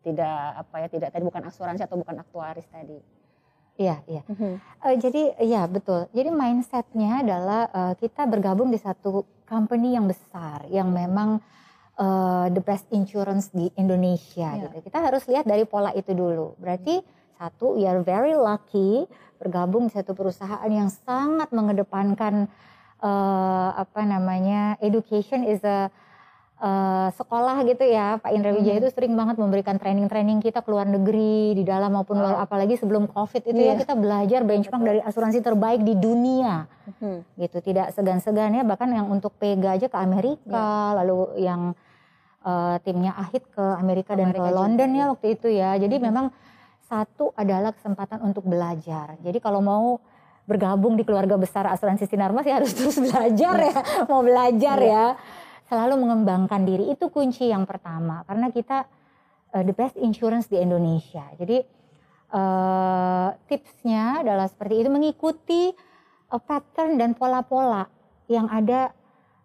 tidak 0.00 0.64
apa 0.64 0.74
ya 0.80 0.88
tidak 0.88 1.08
tadi 1.12 1.22
bukan 1.28 1.44
asuransi 1.44 1.84
atau 1.84 2.00
bukan 2.00 2.16
aktuaris 2.24 2.64
tadi. 2.72 2.96
Iya, 3.78 4.02
iya. 4.10 4.22
Mm 4.26 4.34
-hmm. 4.34 4.52
uh, 4.58 4.96
jadi 4.98 5.22
ya 5.44 5.62
betul. 5.68 6.10
Jadi 6.10 6.32
mindsetnya 6.32 7.22
adalah 7.22 7.62
uh, 7.70 7.94
kita 7.94 8.26
bergabung 8.26 8.72
di 8.74 8.80
satu 8.80 9.22
company 9.46 9.92
yang 9.92 10.10
besar 10.10 10.66
yang 10.72 10.90
memang 10.90 11.38
uh, 11.98 12.46
the 12.48 12.62
best 12.62 12.86
insurance 12.94 13.50
di 13.52 13.68
Indonesia 13.76 14.54
yeah. 14.54 14.70
gitu. 14.70 14.88
Kita 14.88 14.98
harus 15.02 15.26
lihat 15.26 15.44
dari 15.44 15.66
pola 15.66 15.92
itu 15.92 16.14
dulu. 16.14 16.54
Berarti 16.56 17.02
satu, 17.38 17.78
we 17.78 17.86
are 17.86 18.02
very 18.02 18.34
lucky 18.34 19.06
bergabung 19.38 19.86
di 19.86 19.94
satu 19.94 20.18
perusahaan 20.18 20.66
yang 20.66 20.90
sangat 20.90 21.54
mengedepankan 21.54 22.50
uh, 22.98 23.70
apa 23.78 24.02
namanya 24.02 24.74
education 24.82 25.46
is 25.46 25.62
a 25.62 25.86
uh, 26.58 27.08
sekolah 27.14 27.62
gitu 27.66 27.86
ya 27.86 28.18
Pak 28.18 28.34
Indra 28.34 28.50
Wijaya 28.50 28.78
hmm. 28.78 28.82
itu 28.82 28.90
sering 28.90 29.14
banget 29.14 29.38
memberikan 29.38 29.78
training-training 29.78 30.42
kita 30.42 30.62
ke 30.62 30.68
luar 30.70 30.90
negeri 30.90 31.54
di 31.54 31.62
dalam 31.62 31.94
maupun 31.94 32.18
luar 32.18 32.42
apalagi 32.42 32.74
sebelum 32.78 33.06
COVID 33.10 33.46
itu 33.46 33.54
yeah. 33.58 33.70
ya 33.70 33.74
iya. 33.78 33.80
kita 33.86 33.94
belajar 33.94 34.40
benchmark 34.42 34.82
dari 34.82 35.00
asuransi 35.02 35.38
terbaik 35.38 35.86
di 35.86 35.94
dunia 35.94 36.66
hmm. 36.98 37.38
gitu 37.38 37.58
tidak 37.62 37.94
segan-segan 37.94 38.58
ya 38.58 38.62
bahkan 38.66 38.90
yang 38.90 39.06
untuk 39.06 39.34
Pega 39.38 39.78
aja 39.78 39.86
ke 39.86 39.98
Amerika 39.98 40.50
yeah. 40.92 40.96
lalu 41.02 41.18
yang 41.38 41.78
uh, 42.48 42.76
timnya 42.80 43.12
Ahit 43.12 43.44
ke 43.52 43.60
Amerika, 43.76 44.16
dan 44.16 44.32
ke 44.32 44.40
London 44.40 44.90
ya 44.96 45.04
waktu 45.12 45.36
itu 45.36 45.48
ya. 45.52 45.76
Jadi 45.76 46.00
hmm. 46.00 46.04
memang 46.08 46.26
satu 46.88 47.36
adalah 47.36 47.76
kesempatan 47.76 48.24
untuk 48.24 48.48
belajar. 48.48 49.20
Jadi 49.20 49.38
kalau 49.44 49.60
mau 49.60 50.00
bergabung 50.48 50.96
di 50.96 51.04
keluarga 51.04 51.36
besar 51.36 51.68
asuransi 51.68 52.08
Sinarmas 52.08 52.48
ya 52.48 52.56
harus 52.56 52.72
terus 52.78 52.96
belajar 52.96 53.56
ya, 53.60 53.78
mau 54.08 54.24
belajar 54.24 54.78
ya. 54.80 55.04
Selalu 55.68 56.00
mengembangkan 56.00 56.64
diri 56.64 56.88
itu 56.88 57.12
kunci 57.12 57.52
yang 57.52 57.68
pertama 57.68 58.24
karena 58.24 58.48
kita 58.48 58.88
uh, 59.52 59.62
the 59.68 59.76
best 59.76 60.00
insurance 60.00 60.48
di 60.48 60.56
Indonesia. 60.56 61.28
Jadi 61.36 61.60
uh, 62.32 63.36
tipsnya 63.44 64.24
adalah 64.24 64.48
seperti 64.48 64.80
itu 64.80 64.88
mengikuti 64.88 65.68
uh, 66.32 66.40
pattern 66.40 66.96
dan 66.96 67.12
pola-pola 67.12 67.84
yang 68.32 68.48
ada 68.48 68.96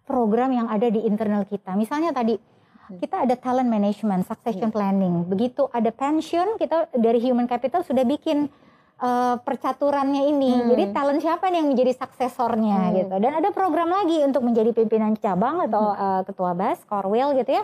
program 0.07 0.55
yang 0.55 0.71
ada 0.71 0.87
di 0.87 1.03
internal 1.03 1.43
kita. 1.43 1.75
Misalnya 1.75 2.15
tadi. 2.15 2.52
Kita 2.99 3.23
ada 3.23 3.35
talent 3.39 3.69
management, 3.71 4.27
succession 4.27 4.69
yeah. 4.69 4.75
planning. 4.75 5.23
Begitu 5.25 5.67
ada 5.71 5.89
pension, 5.89 6.59
kita 6.59 6.91
dari 6.93 7.19
human 7.23 7.47
capital 7.47 7.81
sudah 7.81 8.03
bikin 8.03 8.51
uh, 8.99 9.35
percaturannya 9.39 10.29
ini. 10.29 10.51
Hmm. 10.51 10.67
Jadi 10.75 10.83
talent 10.91 11.19
siapa 11.23 11.47
nih 11.49 11.63
yang 11.63 11.69
menjadi 11.71 11.91
suksesornya 11.95 12.79
hmm. 12.79 12.93
gitu. 12.99 13.15
Dan 13.23 13.31
ada 13.39 13.49
program 13.55 13.89
lagi 13.89 14.21
untuk 14.23 14.43
menjadi 14.43 14.75
pimpinan 14.75 15.15
cabang 15.17 15.63
atau 15.67 15.93
hmm. 15.93 15.99
uh, 15.99 16.21
ketua 16.27 16.51
BAS, 16.53 16.83
Corwell 16.85 17.33
gitu 17.39 17.51
ya. 17.55 17.63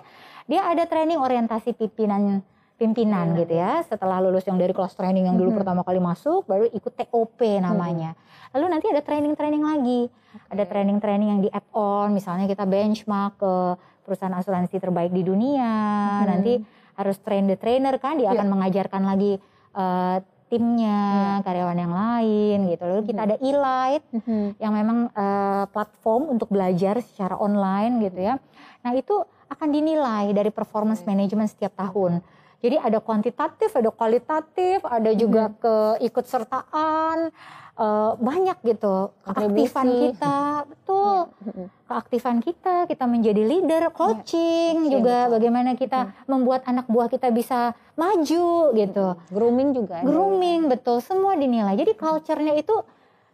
Dia 0.50 0.66
ada 0.66 0.84
training 0.90 1.20
orientasi 1.22 1.78
pimpinan 1.78 2.42
pimpinan 2.80 3.36
hmm. 3.36 3.44
gitu 3.44 3.54
ya. 3.60 3.84
Setelah 3.84 4.24
lulus 4.24 4.48
yang 4.48 4.56
dari 4.56 4.72
kelas 4.72 4.96
training 4.96 5.28
yang 5.28 5.36
dulu 5.36 5.52
hmm. 5.52 5.60
pertama 5.60 5.84
kali 5.84 6.00
masuk, 6.00 6.48
baru 6.48 6.72
ikut 6.72 6.96
TOP 6.96 7.40
namanya. 7.60 8.16
Hmm. 8.16 8.56
Lalu 8.56 8.66
nanti 8.72 8.88
ada 8.88 9.04
training-training 9.04 9.62
lagi. 9.62 10.02
Okay. 10.08 10.50
Ada 10.56 10.64
training-training 10.66 11.30
yang 11.30 11.42
di 11.44 11.50
add-on, 11.52 12.16
misalnya 12.16 12.48
kita 12.48 12.64
benchmark 12.64 13.38
ke 13.38 13.54
perusahaan 14.08 14.34
asuransi 14.34 14.80
terbaik 14.80 15.12
di 15.12 15.22
dunia. 15.28 15.76
Hmm. 16.24 16.28
Nanti 16.32 16.58
harus 16.96 17.20
train 17.20 17.46
the 17.46 17.60
trainer 17.60 18.00
kan, 18.00 18.18
dia 18.18 18.32
yeah. 18.32 18.36
akan 18.40 18.48
mengajarkan 18.48 19.02
lagi 19.06 19.38
uh, 19.78 20.18
timnya, 20.50 21.38
yeah. 21.38 21.46
karyawan 21.46 21.78
yang 21.78 21.94
lain 21.94 22.58
gitu. 22.74 22.84
Lalu 22.90 23.04
kita 23.06 23.22
ada 23.28 23.36
e-light 23.38 24.04
hmm. 24.10 24.58
yang 24.58 24.74
memang 24.74 25.14
uh, 25.14 25.70
platform 25.70 26.34
untuk 26.34 26.50
belajar 26.50 26.98
secara 27.06 27.38
online 27.38 28.02
gitu 28.08 28.20
ya. 28.34 28.42
Nah, 28.82 28.92
itu 28.98 29.14
akan 29.50 29.70
dinilai 29.70 30.34
dari 30.34 30.50
performance 30.50 31.06
management 31.06 31.54
setiap 31.54 31.78
tahun. 31.78 32.22
Jadi 32.60 32.76
ada 32.76 33.00
kuantitatif, 33.00 33.72
ada 33.72 33.88
kualitatif, 33.88 34.84
ada 34.84 35.12
juga 35.16 35.48
hmm. 35.48 35.56
keikutsertaan, 35.64 37.32
uh, 37.80 38.12
banyak 38.20 38.58
gitu 38.68 39.16
keaktifan 39.24 39.88
kita 39.88 40.38
betul 40.68 41.16
ya. 41.56 41.68
keaktifan 41.88 42.38
kita 42.44 42.76
kita 42.86 43.06
menjadi 43.08 43.42
leader 43.48 43.84
iya. 43.90 43.96
coaching 43.96 44.76
ya. 44.86 44.92
juga 45.00 45.18
ya, 45.26 45.32
bagaimana 45.32 45.70
kita 45.80 46.00
ya. 46.12 46.14
membuat 46.28 46.68
anak 46.68 46.86
buah 46.92 47.08
kita 47.08 47.32
bisa 47.32 47.74
maju 47.96 48.76
gitu 48.76 49.08
grooming 49.32 49.70
juga 49.72 50.04
grooming 50.04 50.68
ada. 50.68 50.72
betul 50.76 50.98
semua 51.00 51.40
dinilai 51.40 51.80
jadi 51.80 51.96
culture-nya 51.96 52.60
itu 52.60 52.76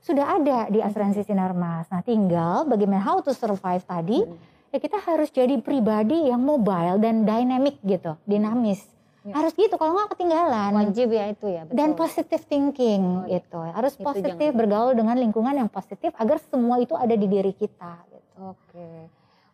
sudah 0.05 0.37
ada 0.37 0.69
di 0.69 0.79
asuransi 0.85 1.25
Sinarmas 1.25 1.89
nah 1.89 2.05
tinggal 2.05 2.69
bagaimana 2.69 3.01
how 3.01 3.19
to 3.25 3.33
survive 3.33 3.81
tadi 3.83 4.21
hmm. 4.21 4.69
ya 4.69 4.77
kita 4.77 5.01
harus 5.01 5.33
jadi 5.33 5.57
pribadi 5.57 6.29
yang 6.29 6.45
mobile 6.45 7.01
dan 7.01 7.25
dynamic 7.25 7.81
gitu 7.81 8.13
dinamis 8.29 8.94
Ya. 9.25 9.41
Harus 9.41 9.57
gitu 9.57 9.73
kalau 9.81 9.97
nggak 9.97 10.13
ketinggalan. 10.13 10.71
Wajib 10.85 11.09
ya 11.09 11.25
itu 11.33 11.45
ya. 11.49 11.65
Betul. 11.65 11.73
Dan 11.73 11.89
positive 11.97 12.43
thinking 12.45 13.01
oh, 13.01 13.25
iya. 13.25 13.41
gitu. 13.41 13.57
Harus 13.57 13.97
itu 13.97 14.05
positif 14.05 14.37
jangan. 14.53 14.59
bergaul 14.61 14.93
dengan 14.93 15.17
lingkungan 15.17 15.55
yang 15.57 15.69
positif 15.69 16.13
agar 16.21 16.37
semua 16.45 16.77
itu 16.77 16.93
ada 16.93 17.17
di 17.17 17.25
diri 17.25 17.49
kita. 17.57 18.05
Gitu. 18.05 18.29
Oke. 18.53 18.89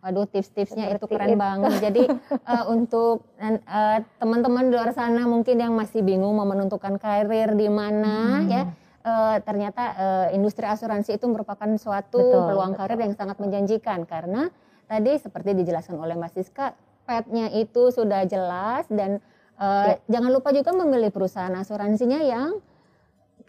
Waduh 0.04 0.28
tips-tipsnya 0.28 0.92
itu 0.92 1.06
keren 1.08 1.32
itu. 1.32 1.40
banget. 1.40 1.72
Jadi 1.80 2.04
uh, 2.04 2.66
untuk 2.76 3.24
uh, 3.40 3.98
teman-teman 4.20 4.68
di 4.68 4.76
luar 4.76 4.92
sana 4.92 5.24
mungkin 5.24 5.56
yang 5.56 5.72
masih 5.72 6.04
bingung 6.04 6.36
mau 6.36 6.44
menentukan 6.44 7.00
karir 7.00 7.56
di 7.56 7.72
mana 7.72 8.44
hmm. 8.44 8.52
ya. 8.52 8.64
Uh, 9.02 9.42
ternyata 9.42 9.84
uh, 9.98 10.28
industri 10.30 10.62
asuransi 10.62 11.18
itu 11.18 11.26
merupakan 11.26 11.66
suatu 11.74 12.22
betul, 12.22 12.54
peluang 12.54 12.78
betul. 12.78 12.86
karir 12.86 13.00
yang 13.02 13.14
sangat 13.18 13.42
menjanjikan 13.42 14.06
karena 14.06 14.54
tadi 14.86 15.18
seperti 15.18 15.58
dijelaskan 15.58 15.98
oleh 15.98 16.14
Mas 16.14 16.38
Siska, 16.38 16.78
petnya 17.10 17.50
itu 17.50 17.90
sudah 17.90 18.30
jelas 18.30 18.86
dan 18.94 19.18
Uh, 19.62 19.94
ya. 19.94 20.18
Jangan 20.18 20.32
lupa 20.34 20.50
juga 20.50 20.74
memilih 20.74 21.14
perusahaan 21.14 21.54
asuransinya 21.54 22.18
yang 22.26 22.58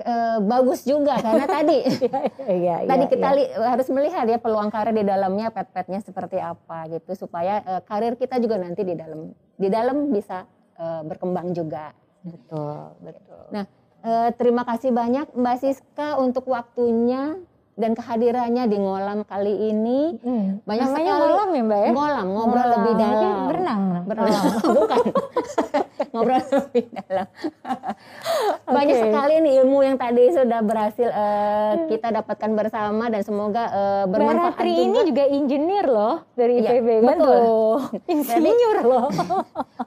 uh, 0.05 0.39
bagus 0.45 0.85
juga 0.85 1.17
karena 1.25 1.49
tadi 1.49 1.79
ya, 2.69 2.85
ya, 2.85 2.89
tadi 2.89 3.05
kita 3.09 3.29
ya. 3.33 3.73
harus 3.73 3.89
melihat 3.89 4.29
ya 4.29 4.37
peluang 4.37 4.69
karir 4.69 4.93
di 4.93 5.05
dalamnya 5.09 5.49
pet-petnya 5.49 6.05
seperti 6.05 6.37
apa 6.37 6.93
gitu 6.93 7.17
supaya 7.17 7.65
uh, 7.65 7.81
karir 7.81 8.21
kita 8.21 8.37
juga 8.45 8.61
nanti 8.61 8.85
di 8.85 8.93
dalam 8.93 9.33
di 9.57 9.69
dalam 9.73 10.13
bisa 10.13 10.45
uh, 10.77 11.01
berkembang 11.07 11.57
juga. 11.57 11.97
Betul, 12.23 12.93
betul. 13.03 13.43
Nah, 13.51 13.65
uh, 14.05 14.31
terima 14.37 14.63
kasih 14.69 14.93
banyak 14.93 15.33
Mbak 15.33 15.57
Siska 15.59 16.21
untuk 16.21 16.45
waktunya 16.53 17.41
dan 17.73 17.97
kehadirannya 17.97 18.69
di 18.69 18.77
ngolam 18.77 19.25
kali 19.25 19.73
ini 19.73 20.21
hmm. 20.21 20.69
banyak 20.69 20.87
Namanya 20.93 21.09
sekali 21.09 21.25
ngolam 21.25 21.49
ya 21.49 21.63
mbak 21.65 21.81
ya 21.81 21.91
ngolam 21.97 22.27
ngobrol 22.29 22.61
ngolam. 22.61 22.73
lebih 22.77 22.95
dalam 23.01 23.37
berenang 23.49 23.83
berenang 24.05 24.45
bukan 24.77 25.03
ngobrol 26.13 26.39
lebih 26.61 26.85
dalam. 26.93 27.27
Okay. 27.65 28.73
banyak 28.77 28.97
sekali 29.01 29.35
nih 29.41 29.53
ilmu 29.65 29.79
yang 29.81 29.97
tadi 29.97 30.25
sudah 30.31 30.61
berhasil 30.61 31.09
uh, 31.09 31.73
kita 31.89 32.09
dapatkan 32.13 32.51
bersama 32.53 33.09
dan 33.09 33.25
semoga 33.25 33.65
uh, 33.73 34.05
bermanfaat 34.07 34.61
Mbak 34.61 34.69
juga. 34.69 34.85
ini 34.85 34.99
juga 35.09 35.25
engineer 35.27 35.87
loh 35.89 36.17
dari 36.37 36.55
IPB 36.61 36.89
ya, 36.89 37.01
kan 37.01 37.19
betul. 37.19 37.75
insinyur 38.13 38.79
loh. 38.85 39.09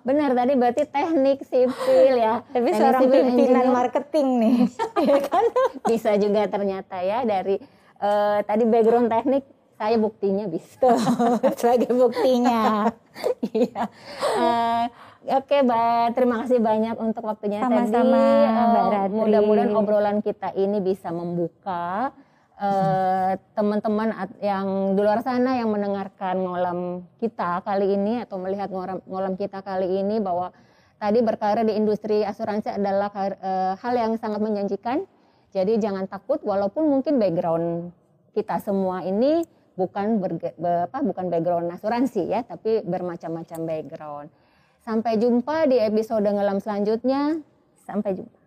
Benar 0.02 0.30
tadi 0.34 0.54
berarti 0.58 0.84
teknik 0.90 1.38
sipil 1.46 2.14
ya. 2.18 2.42
Tapi 2.50 2.70
teknik 2.74 2.80
seorang 2.82 3.04
pimpinan 3.08 3.68
marketing 3.70 4.28
nih. 4.42 4.58
Ya 5.06 5.20
kan? 5.22 5.46
Bisa 5.86 6.18
juga 6.18 6.50
ternyata 6.50 7.06
ya 7.06 7.22
dari 7.22 7.62
uh, 8.02 8.42
tadi 8.42 8.64
background 8.66 9.14
teknik 9.14 9.46
saya 9.76 10.00
buktinya 10.00 10.48
bisa. 10.48 10.96
Sebagai 11.60 11.92
buktinya. 11.92 12.90
Iya. 13.52 13.88
Uh, 14.36 14.84
Oke, 15.26 15.66
Mbak. 15.66 16.14
Terima 16.14 16.36
kasih 16.46 16.62
banyak 16.62 16.96
untuk 17.02 17.26
waktunya 17.26 17.58
Sama-sama, 17.62 17.90
tadi. 17.90 18.14
Mbak 18.14 18.84
Uh, 18.96 19.10
Mudah-mudahan 19.26 19.74
obrolan 19.74 20.18
kita 20.22 20.54
ini 20.54 20.78
bisa 20.82 21.10
membuka 21.10 22.14
teman-teman 23.52 24.16
uh, 24.16 24.32
yang 24.40 24.96
di 24.96 25.02
luar 25.04 25.20
sana 25.20 25.60
yang 25.60 25.68
mendengarkan 25.76 26.40
ngolam 26.40 26.80
kita 27.20 27.60
kali 27.68 28.00
ini 28.00 28.24
atau 28.24 28.40
melihat 28.40 28.72
ngolam, 28.72 29.04
ngolam 29.04 29.36
kita 29.36 29.60
kali 29.60 30.00
ini 30.00 30.24
bahwa 30.24 30.56
tadi 30.96 31.20
berkarir 31.20 31.68
di 31.68 31.76
industri 31.76 32.24
asuransi 32.24 32.72
adalah 32.72 33.12
uh, 33.12 33.76
hal 33.76 33.94
yang 34.00 34.16
sangat 34.16 34.40
menjanjikan 34.40 35.04
jadi 35.52 35.76
jangan 35.80 36.08
takut 36.08 36.40
walaupun 36.48 36.88
mungkin 36.88 37.20
background 37.20 37.92
kita 38.32 38.60
semua 38.64 39.04
ini 39.04 39.44
bukan 39.80 40.20
ber, 40.20 40.40
apa, 40.88 41.00
bukan 41.04 41.32
background 41.32 41.72
asuransi 41.72 42.28
ya, 42.28 42.44
tapi 42.44 42.84
bermacam-macam 42.84 43.60
background. 43.68 44.28
Sampai 44.86 45.18
jumpa 45.18 45.66
di 45.66 45.82
episode 45.82 46.30
ngelam 46.30 46.62
selanjutnya. 46.62 47.42
Sampai 47.90 48.22
jumpa. 48.22 48.45